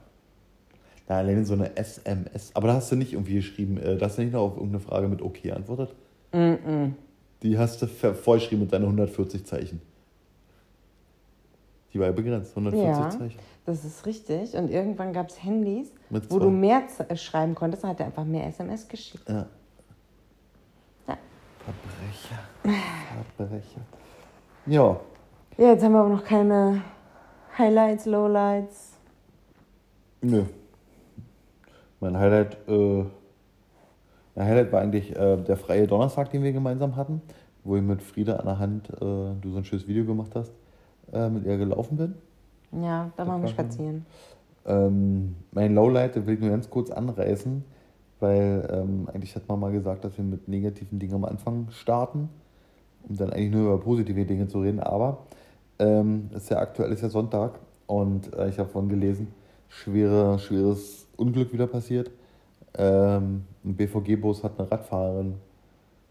[1.09, 2.51] Ja, allein so eine SMS.
[2.55, 4.79] Aber da hast du nicht irgendwie geschrieben, äh, da hast du nicht noch auf irgendeine
[4.79, 5.93] Frage mit OK antwortet.
[7.43, 9.81] Die hast du vollgeschrieben mit deinen 140 Zeichen.
[11.91, 13.39] Die war ja begrenzt, 140 Ja, Zeichen.
[13.65, 14.53] das ist richtig.
[14.55, 15.91] Und irgendwann gab es Handys,
[16.29, 19.27] wo du mehr äh, schreiben konntest, dann hat er einfach mehr SMS geschickt.
[19.27, 19.45] Ja.
[21.09, 21.17] Ja.
[21.65, 22.79] Verbrecher.
[23.35, 23.81] Verbrecher.
[24.67, 24.99] Ja.
[25.57, 26.81] Ja, jetzt haben wir aber noch keine
[27.57, 28.90] Highlights, Lowlights.
[30.23, 30.43] Nö.
[31.99, 33.03] Mein Highlight, äh,
[34.35, 37.23] mein Highlight war eigentlich äh, der freie Donnerstag, den wir gemeinsam hatten,
[37.63, 40.51] wo ich mit Frieda an der Hand, äh, du so ein schönes Video gemacht hast,
[41.11, 42.13] äh, mit ihr gelaufen bin.
[42.83, 44.05] Ja, da waren wir spazieren.
[44.67, 47.63] Ähm, mein Lowlight will ich nur ganz kurz anreißen,
[48.19, 52.29] weil ähm, eigentlich hat man mal gesagt, dass wir mit negativen Dingen am Anfang starten,
[53.09, 54.81] um dann eigentlich nur über positive Dinge zu reden.
[54.81, 55.25] Aber
[55.79, 57.57] ähm, es ist ja aktuell ist ja Sonntag
[57.87, 59.33] und äh, ich habe vorhin gelesen,
[59.71, 62.11] schwere, schweres Unglück wieder passiert.
[62.77, 65.35] Ähm, ein BVG-Bus hat eine Radfahrerin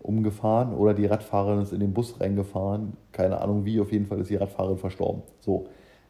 [0.01, 2.95] umgefahren oder die Radfahrerin ist in den Bus reingefahren.
[3.13, 5.23] Keine Ahnung wie, auf jeden Fall ist die Radfahrerin verstorben.
[5.41, 5.67] So,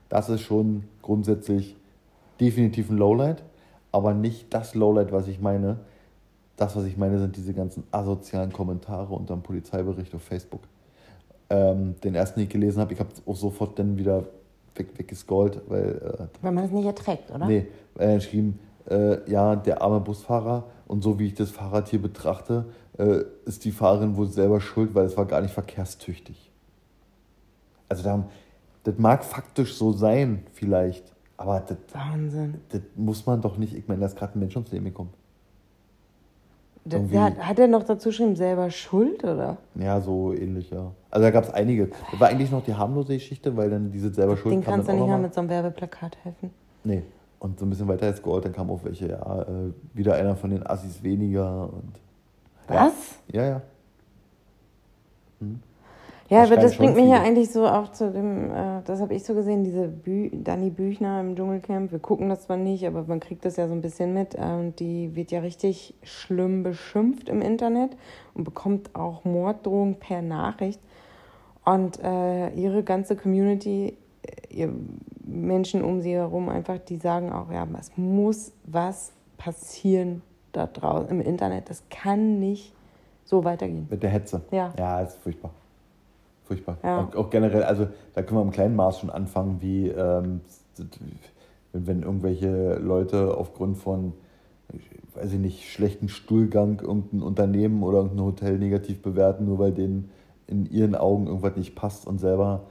[0.08, 1.76] das ist schon grundsätzlich
[2.40, 3.42] definitiv ein Lowlight,
[3.92, 5.80] aber nicht das Lowlight, was ich meine.
[6.56, 10.60] Das, was ich meine, sind diese ganzen asozialen Kommentare unter dem Polizeibericht auf Facebook.
[11.48, 14.24] Ähm, den ersten, den ich gelesen habe, ich habe auch sofort dann wieder
[14.80, 15.88] weg, weggescrollt, weil
[16.20, 17.46] äh, Wenn man es nicht erträgt, oder?
[17.46, 17.66] Nee,
[17.98, 18.58] äh, geschrieben,
[18.88, 22.66] äh, ja, der arme Busfahrer und so wie ich das Fahrrad hier betrachte,
[22.98, 26.50] äh, ist die Fahrerin wohl selber schuld, weil es war gar nicht verkehrstüchtig.
[27.88, 28.28] Also da,
[28.84, 31.04] das mag faktisch so sein, vielleicht,
[31.36, 32.60] aber das, Wahnsinn.
[32.70, 35.10] das muss man doch nicht, ich meine, da ist gerade ein Mensch ums Leben gekommen.
[36.84, 39.58] Das, hat, hat er noch dazu geschrieben, selber schuld, oder?
[39.74, 40.92] Ja, so ähnlich, ja.
[41.10, 41.90] Also da gab es einige.
[42.10, 44.88] Das war eigentlich noch die harmlose Geschichte, weil dann diese selber schuld Den kam kannst
[44.88, 46.50] du nicht mal mit so einem Werbeplakat helfen.
[46.84, 47.02] Nee.
[47.38, 50.50] Und so ein bisschen weiter gescrollt, dann kam auch welche, ja, äh, wieder einer von
[50.50, 51.92] den Assis weniger und.
[52.68, 52.92] Was?
[53.32, 53.62] Ja, ja.
[55.40, 55.46] Ja,
[56.38, 59.24] Das aber das bringt mich ja eigentlich so auch zu dem, äh, das habe ich
[59.24, 61.90] so gesehen, diese Bü Dani Büchner im Dschungelcamp.
[61.90, 64.36] Wir gucken das zwar nicht, aber man kriegt das ja so ein bisschen mit.
[64.36, 67.96] Äh, und die wird ja richtig schlimm beschimpft im Internet
[68.34, 70.80] und bekommt auch Morddrohungen per Nachricht.
[71.64, 74.72] Und äh, ihre ganze Community, äh, ihr
[75.24, 80.22] Menschen um sie herum einfach, die sagen auch, ja, es muss was passieren
[80.52, 81.70] da draußen im Internet.
[81.70, 82.72] Das kann nicht
[83.24, 83.88] so weitergehen.
[83.90, 84.42] Mit der Hetze.
[84.52, 84.72] Ja.
[84.78, 85.50] Ja, ist furchtbar.
[86.50, 86.78] Furchtbar.
[86.82, 87.04] Ja.
[87.04, 90.40] Auch, auch generell, also da können wir im kleinen Maß schon anfangen, wie ähm,
[91.72, 94.14] wenn, irgendwelche Leute aufgrund von,
[95.14, 100.10] weiß ich nicht, schlechten Stuhlgang irgendein Unternehmen oder irgendein Hotel negativ bewerten, nur weil denen
[100.48, 102.64] in ihren Augen irgendwas nicht passt und selber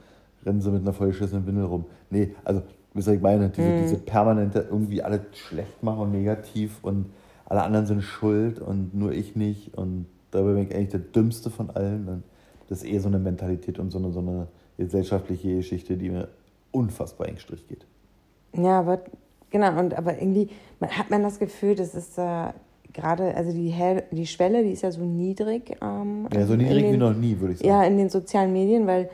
[0.44, 1.86] rennen sie mit einer vollgeschissenen Windel rum.
[2.10, 2.60] Nee, also,
[2.92, 3.48] wisst ihr, ich meine?
[3.48, 7.06] Diese, diese permanente irgendwie alles schlecht machen und negativ und
[7.46, 11.48] alle anderen sind schuld und nur ich nicht und dabei bin ich eigentlich der Dümmste
[11.48, 12.24] von allen.
[12.70, 14.46] Das ist eh so eine Mentalität und so eine, so eine
[14.78, 16.28] gesellschaftliche Geschichte, die mir
[16.70, 17.84] unfassbar eng Strich geht.
[18.54, 19.00] Ja, aber
[19.50, 20.48] genau, und aber irgendwie
[20.78, 22.54] man, hat man das Gefühl, das ist da
[22.92, 25.76] gerade, also die, Hel die Schwelle, die ist ja so niedrig.
[25.82, 27.68] Ähm, Ja, so in niedrig den, wie noch nie, würde ich sagen.
[27.68, 29.10] Ja, in den sozialen Medien, weil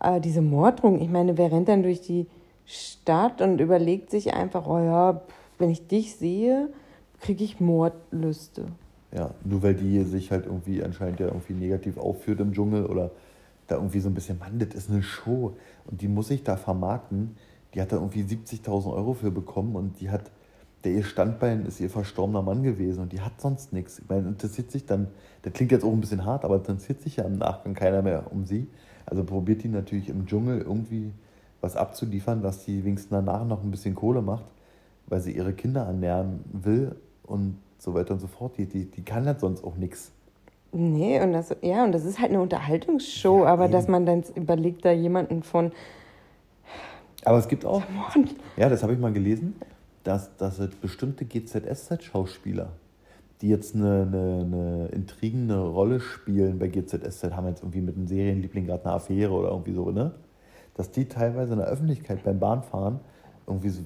[0.00, 2.28] äh, diese Morddrohung, ich meine, wer rennt dann durch die
[2.64, 5.22] Stadt und überlegt sich einfach, oh ja,
[5.58, 6.68] wenn ich dich sehe,
[7.20, 8.66] kriege ich Mordlüste.
[9.12, 13.10] Ja, nur weil die sich halt irgendwie anscheinend ja irgendwie negativ aufführt im Dschungel oder
[13.66, 15.56] da irgendwie so ein bisschen, Mann, das ist eine Show
[15.86, 17.36] und die muss ich da vermarkten.
[17.74, 20.30] Die hat da irgendwie 70.000 Euro für bekommen und die hat,
[20.84, 23.98] der ihr Standbein ist ihr verstorbener Mann gewesen und die hat sonst nichts.
[23.98, 25.08] Ich meine, interessiert sich dann,
[25.42, 28.32] das klingt jetzt auch ein bisschen hart, aber interessiert sich ja im Nachgang keiner mehr
[28.32, 28.68] um sie.
[29.06, 31.12] Also probiert die natürlich im Dschungel irgendwie
[31.60, 34.46] was abzuliefern, dass die wenigstens danach noch ein bisschen Kohle macht,
[35.06, 38.56] weil sie ihre Kinder ernähren will und so weiter und so fort.
[38.58, 40.12] Die, die, die kann ja sonst auch nichts.
[40.72, 43.72] Nee, und das, ja, und das ist halt eine Unterhaltungsshow, Ja, aber eben.
[43.72, 45.72] dass man dann überlegt, da jemanden von,
[47.24, 47.82] Aber es gibt auch,
[48.56, 49.56] ja, das habe ich mal gelesen,
[50.04, 52.68] dass, dass es bestimmte GZSZ-Schauspieler,
[53.40, 58.06] die jetzt eine, eine, eine intrigende Rolle spielen bei GZSZ, haben jetzt irgendwie mit einem
[58.06, 60.12] Serienliebling gerade eine Affäre oder irgendwie so, ne?
[60.74, 63.00] Dass die teilweise in der Öffentlichkeit beim Bahnfahren
[63.46, 63.82] irgendwie so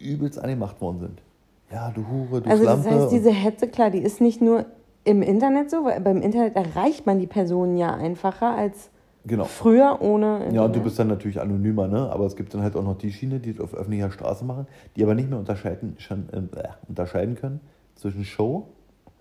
[0.00, 1.22] übelst angemacht worden sind.
[1.70, 3.02] Ja, du Hure, du Also das Schlampe.
[3.02, 4.66] heißt, diese Hetze, klar, die ist nicht nur
[5.04, 8.90] im Internet so, weil beim Internet erreicht man die Personen ja einfacher als
[9.24, 9.44] genau.
[9.44, 10.54] früher ohne Internet.
[10.54, 12.10] Ja, und du bist dann natürlich anonymer, ne?
[12.10, 14.66] Aber es gibt dann halt auch noch die Schiene, die das auf öffentlicher Straße machen,
[14.96, 17.60] die aber nicht mehr unterscheiden, schon, äh, unterscheiden können
[17.94, 18.66] zwischen Show,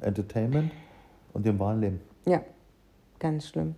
[0.02, 0.72] Entertainment
[1.34, 2.02] und dem wahren Leben.
[2.26, 2.42] Ja,
[3.20, 3.76] ganz schlimm.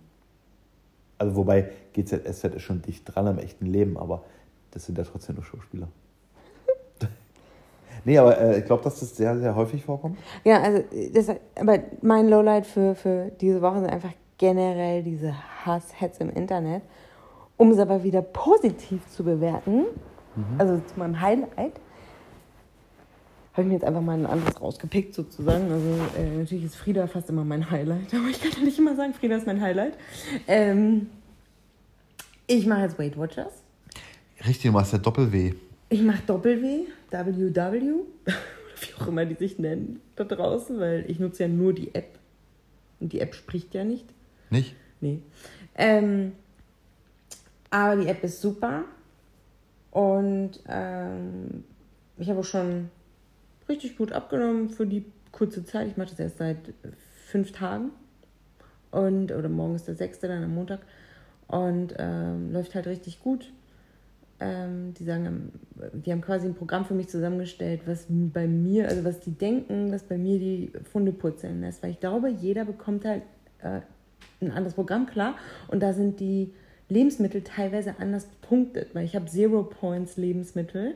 [1.18, 4.24] Also wobei GZSZ ist schon dicht dran am echten Leben, aber
[4.72, 5.88] das sind ja trotzdem nur Schauspieler.
[8.04, 10.18] Nee, aber äh, ich glaube, dass das sehr, sehr häufig vorkommt.
[10.44, 10.82] Ja, also
[11.12, 11.28] das,
[11.58, 15.34] aber mein Lowlight für, für diese Woche sind einfach generell diese
[15.64, 16.82] Hasshetze im Internet.
[17.56, 19.84] Um es aber wieder positiv zu bewerten,
[20.58, 21.78] also zu meinem Highlight,
[23.52, 25.70] habe ich mir jetzt einfach mal ein anderes rausgepickt sozusagen.
[25.70, 25.88] Also
[26.18, 29.12] äh, natürlich ist Frieda fast immer mein Highlight, aber ich kann ja nicht immer sagen,
[29.12, 29.92] Frieda ist mein Highlight.
[30.48, 31.10] Ähm,
[32.46, 33.52] ich mache jetzt Weight Watchers.
[34.46, 35.54] Richtig, du machst ja Doppel-W.
[35.90, 37.80] Ich mache Doppel-W, WW,
[38.80, 42.18] wie auch immer die sich nennen da draußen, weil ich nutze ja nur die App.
[43.00, 44.06] Und die App spricht ja nicht.
[44.50, 44.74] Nicht?
[45.00, 45.20] Nee.
[45.74, 46.32] Ähm,
[47.70, 48.84] aber die App ist super.
[49.90, 51.64] Und ähm,
[52.18, 52.90] ich habe auch schon
[53.68, 55.88] richtig gut abgenommen für die kurze Zeit.
[55.88, 56.58] Ich mache das erst seit
[57.26, 57.90] fünf Tagen.
[58.90, 60.80] Und, oder morgen ist der sechste, dann am Montag.
[61.48, 63.52] Und ähm, läuft halt richtig gut.
[64.42, 68.88] Ähm, die sagen, ähm, die haben quasi ein Programm für mich zusammengestellt, was bei mir,
[68.88, 71.82] also was die denken, was bei mir die Funde purzeln lässt.
[71.82, 73.22] Weil ich glaube, jeder bekommt halt
[73.62, 73.80] äh,
[74.40, 75.36] ein anderes Programm, klar.
[75.68, 76.52] Und da sind die
[76.88, 80.94] Lebensmittel teilweise anders punktet, weil ich habe Zero Points Lebensmittel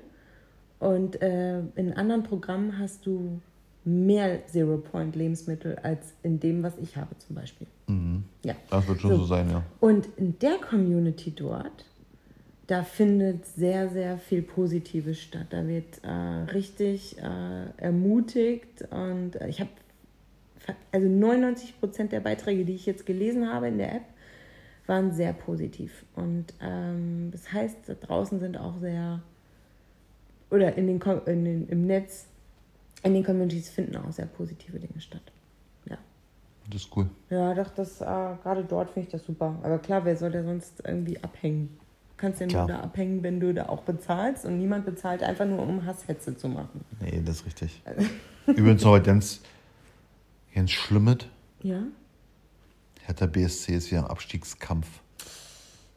[0.79, 3.41] und äh, in anderen Programmen hast du
[3.85, 7.67] mehr Zero Point Lebensmittel als in dem, was ich habe zum Beispiel.
[7.87, 8.25] Mhm.
[8.45, 8.55] Ja.
[8.71, 9.25] Das wird schon so, So.
[9.27, 9.63] sein, ja.
[9.81, 11.85] Und in der Community dort,
[12.67, 15.47] da findet sehr, sehr viel Positives statt.
[15.51, 19.71] Da wird äh, richtig äh, ermutigt und äh, ich habe
[20.91, 24.05] also 99 Prozent der Beiträge, die ich jetzt gelesen habe in der App,
[24.87, 26.05] waren sehr positiv.
[26.15, 29.23] Und ähm, das heißt, da draußen sind auch sehr,
[30.51, 32.27] oder in den, in den, im Netz,
[33.05, 35.23] in den Communities finden auch sehr positive Dinge statt.
[35.89, 35.99] Ja.
[36.71, 37.09] Das ist cool.
[37.31, 39.57] Ja, doch, das, äh, gerade dort finde ich das super.
[39.63, 41.79] Aber klar, wer soll da sonst irgendwie abhängen?
[42.17, 45.45] Du kannst ja nur da abhängen, wenn du da auch bezahlst und niemand bezahlt einfach
[45.45, 46.83] nur, um Hasshetze zu machen.
[47.01, 47.83] Nee, das ist richtig.
[48.47, 49.41] Übrigens noch was ganz,
[50.55, 51.19] ganz Schlimmes.
[51.63, 51.83] Ja,
[53.05, 54.87] Hertha BSC ist wieder im Abstiegskampf.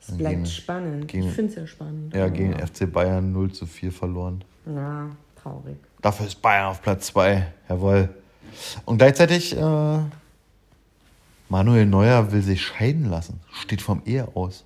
[0.02, 1.08] es bleibt Gegen- spannend.
[1.08, 2.14] gegen- ich finde es ja spannend.
[2.14, 4.44] Ja, gegen FC Bayern 0 zu 4 verloren.
[4.66, 5.10] Ja,
[5.42, 5.78] traurig.
[6.02, 7.48] Dafür ist Bayern auf Platz 2.
[7.70, 8.10] Jawohl.
[8.86, 10.00] Und gleichzeitig, äh,
[11.50, 13.40] Manuel Neuer will sich scheiden lassen.
[13.54, 14.66] Steht vom Ehe aus.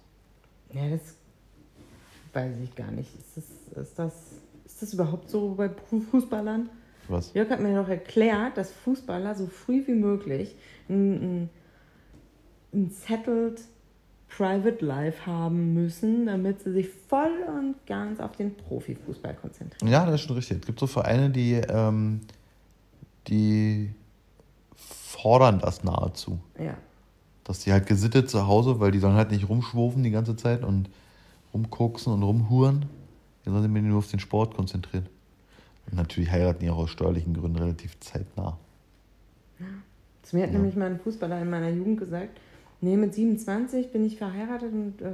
[0.74, 1.02] Ja, das
[2.34, 3.10] weiß ich gar nicht.
[3.16, 4.14] Ist das, ist das,
[4.66, 6.70] ist das überhaupt so bei Fu- Fußballern?
[7.10, 7.34] Was?
[7.34, 10.56] Jörg hat mir noch erklärt, dass Fußballer so früh wie möglich
[10.90, 11.14] ein,
[11.44, 11.50] ein,
[12.74, 13.62] ein settled
[14.30, 19.92] Private Life haben müssen, damit sie sich voll und ganz auf den Profifußball konzentrieren.
[19.92, 20.60] Ja, das ist schon richtig.
[20.62, 22.22] Es gibt so Vereine, die, ähm,
[23.28, 23.92] die
[24.76, 26.40] fordern das nahezu.
[26.58, 26.76] Ja.
[27.44, 30.64] Dass die halt gesittet zu Hause, weil die sollen halt nicht rumschwufen die ganze Zeit
[30.64, 30.90] und
[31.54, 32.86] rumkoksen und rumhuren.
[33.46, 35.08] Die sollen sich nur auf den Sport konzentrieren.
[35.90, 38.58] Und natürlich heiraten die auch aus steuerlichen Gründen relativ zeitnah.
[40.22, 40.58] Zu mir hat Ja.
[40.58, 42.40] nämlich mal ein Fußballer in meiner Jugend gesagt,
[42.82, 45.12] nee, mit 27 bin ich verheiratet und äh,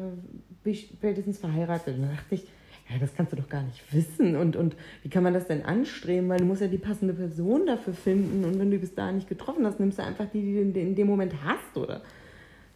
[0.64, 1.96] bin ich spätestens verheiratet.
[1.98, 2.44] Und da dachte ich,
[2.90, 4.36] ja, das kannst du doch gar nicht wissen.
[4.36, 6.30] Und, und wie kann man das denn anstreben?
[6.30, 8.46] Weil du musst ja die passende Person dafür finden.
[8.46, 10.96] Und wenn du bis dahin nicht getroffen hast, nimmst du einfach die, die du in
[10.96, 12.02] dem Moment hast, oder?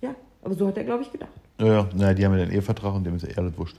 [0.01, 1.31] Ja, aber so hat er, glaube ich, gedacht.
[1.59, 3.77] Ja, ja, naja, die haben ja den Ehevertrag und dem ist ja eher das wurscht.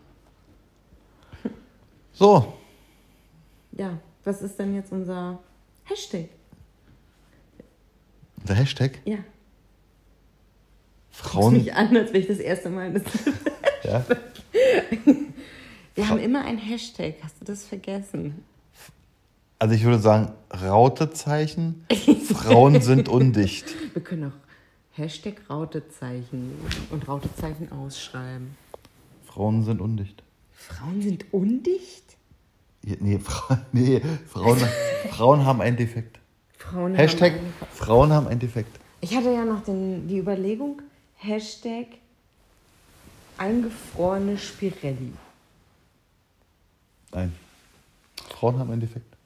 [2.12, 2.54] So,
[3.72, 5.38] Ja, was ist denn jetzt unser
[5.84, 6.28] Hashtag?
[8.46, 9.00] der Hashtag.
[9.06, 9.18] Ja.
[11.10, 11.54] Frauen.
[11.54, 12.92] mich an, als wäre ich das erste Mal.
[12.92, 13.02] Das
[13.84, 14.04] Ja?
[15.94, 17.14] Wir haben immer ein Hashtag.
[17.22, 18.44] Hast du das vergessen?
[19.58, 21.86] Also ich würde sagen, Rautezeichen.
[22.34, 23.66] Frauen sind undicht.
[23.94, 24.43] Wir können auch
[24.96, 26.52] Hashtag Rautezeichen
[26.90, 28.56] und Rautezeichen ausschreiben.
[29.26, 30.22] Frauen sind undicht.
[30.52, 32.16] Frauen sind undicht?
[32.84, 34.58] Ja, Nee, Fra nee Frauen,
[35.10, 36.18] Frauen haben einen Defekt.
[36.58, 38.78] Frauen Hashtag haben einen- Frauen haben einen Defekt.
[39.00, 40.80] Ich hatte ja noch den, die Überlegung,
[41.16, 41.86] Hashtag
[43.36, 45.12] eingefrorene Spirelli.
[47.12, 47.32] Nein.
[48.30, 49.16] Frauen haben einen Defekt.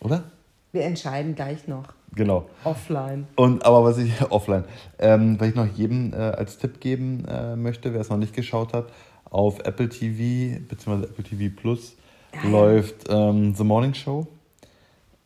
[0.00, 0.30] Oder?
[0.72, 1.94] Wir entscheiden gleich noch.
[2.14, 2.46] Genau.
[2.64, 3.26] Offline.
[3.36, 4.64] Und aber was ich offline,
[4.98, 8.34] ähm, was ich noch jedem äh, als Tipp geben äh, möchte, wer es noch nicht
[8.34, 8.86] geschaut hat,
[9.30, 11.04] auf Apple TV bzw.
[11.04, 11.96] Apple TV Plus
[12.34, 12.50] Ja, ja.
[12.50, 14.26] läuft ähm, The Morning Show.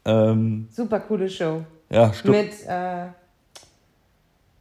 [0.04, 1.64] Ähm, Super coole Show.
[1.90, 2.36] ja, stimmt.
[2.36, 3.06] Mit äh,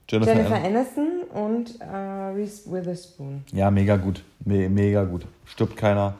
[0.09, 1.07] Jennifer, Jennifer Aniston.
[1.33, 1.85] Und äh,
[2.33, 3.43] Reese Witherspoon.
[3.51, 4.23] Ja, mega gut.
[4.45, 5.25] Me mega gut.
[5.45, 6.15] Stirbt keiner.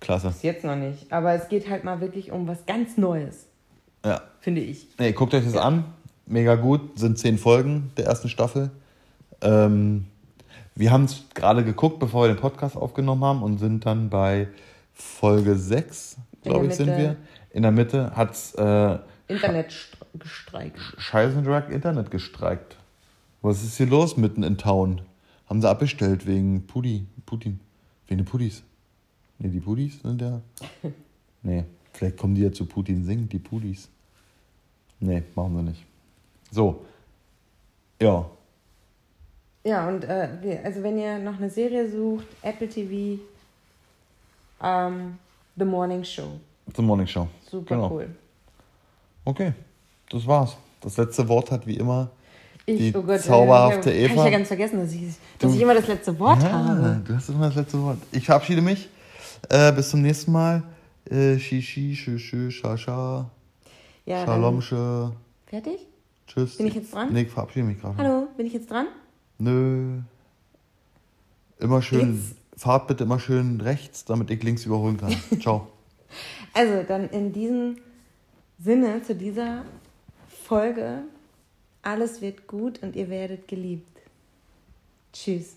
[0.00, 0.28] Klasse.
[0.28, 1.12] Bis jetzt noch nicht.
[1.12, 3.46] Aber es geht halt mal wirklich um was ganz Neues,
[4.04, 4.22] Ja.
[4.40, 4.86] finde ich.
[4.98, 5.84] Nee, guckt euch das an.
[6.26, 6.98] Mega gut.
[6.98, 8.70] Sind zehn Folgen der ersten Staffel.
[9.40, 10.06] Ähm,
[10.74, 14.48] wir haben es gerade geguckt, bevor wir den Podcast aufgenommen haben und sind dann bei
[14.92, 17.16] Folge 6, In glaube ich, sind wir.
[17.50, 18.98] In der Mitte hat es äh,
[19.28, 20.78] Internet st- gestreikt.
[20.98, 22.76] Scheißendreck Internet gestreikt.
[23.42, 25.02] Was ist hier los mitten in Town?
[25.48, 27.60] Haben sie abbestellt wegen Pudi, Putin.
[28.08, 28.62] Wegen den Pudis.
[29.38, 30.40] Nee, die Pudis sind ja.
[31.42, 33.88] Nee, vielleicht kommen die ja zu Putin singen, die Pudis.
[35.04, 35.82] Nee, machen sie nicht.
[36.50, 36.80] So.
[38.00, 38.24] Ja.
[39.64, 43.20] Ja, und äh, wir- also wenn ihr noch eine Serie sucht, Apple TV,
[44.62, 45.18] ähm,
[45.56, 46.38] The Morning Show.
[46.74, 47.28] The Morning Show.
[47.50, 47.90] Super Genau.
[47.90, 48.08] cool.
[49.26, 49.52] Okay,
[50.10, 50.56] das war's.
[50.80, 52.10] Das letzte Wort hat wie immer
[52.66, 54.24] Ich, die oh Gott, zauberhafte äh, Habe Eva.
[54.26, 55.02] ich ja ganz vergessen, dass ich,
[55.38, 57.02] dass Du- ich immer das letzte Wort ja, habe.
[57.06, 57.98] Du hast immer das letzte Wort.
[58.12, 58.88] Ich verabschiede mich.
[59.50, 60.62] Äh, bis zum nächsten Mal.
[61.10, 63.28] Äh, Shishi, Shü, Shü, Sha, Sha.
[64.06, 65.12] Ja, Shalom, dann, Sche.
[65.46, 65.86] fertig?
[66.26, 66.58] Tschüss.
[66.58, 67.12] Bin ich jetzt dran?
[67.12, 67.96] Nee, ich verabschiede mich gerade.
[67.96, 68.86] Hallo, bin ich jetzt dran?
[69.38, 70.00] Nö.
[71.58, 72.22] Immer schön,
[72.56, 75.14] fahrt bitte immer schön rechts, damit ich links überholen kann.
[75.40, 75.68] Ciao.
[76.52, 77.78] Also, dann in diesem
[78.58, 79.64] Sinne zu dieser
[80.28, 81.02] Folge,
[81.82, 83.98] alles wird gut und ihr werdet geliebt.
[85.12, 85.56] Tschüss.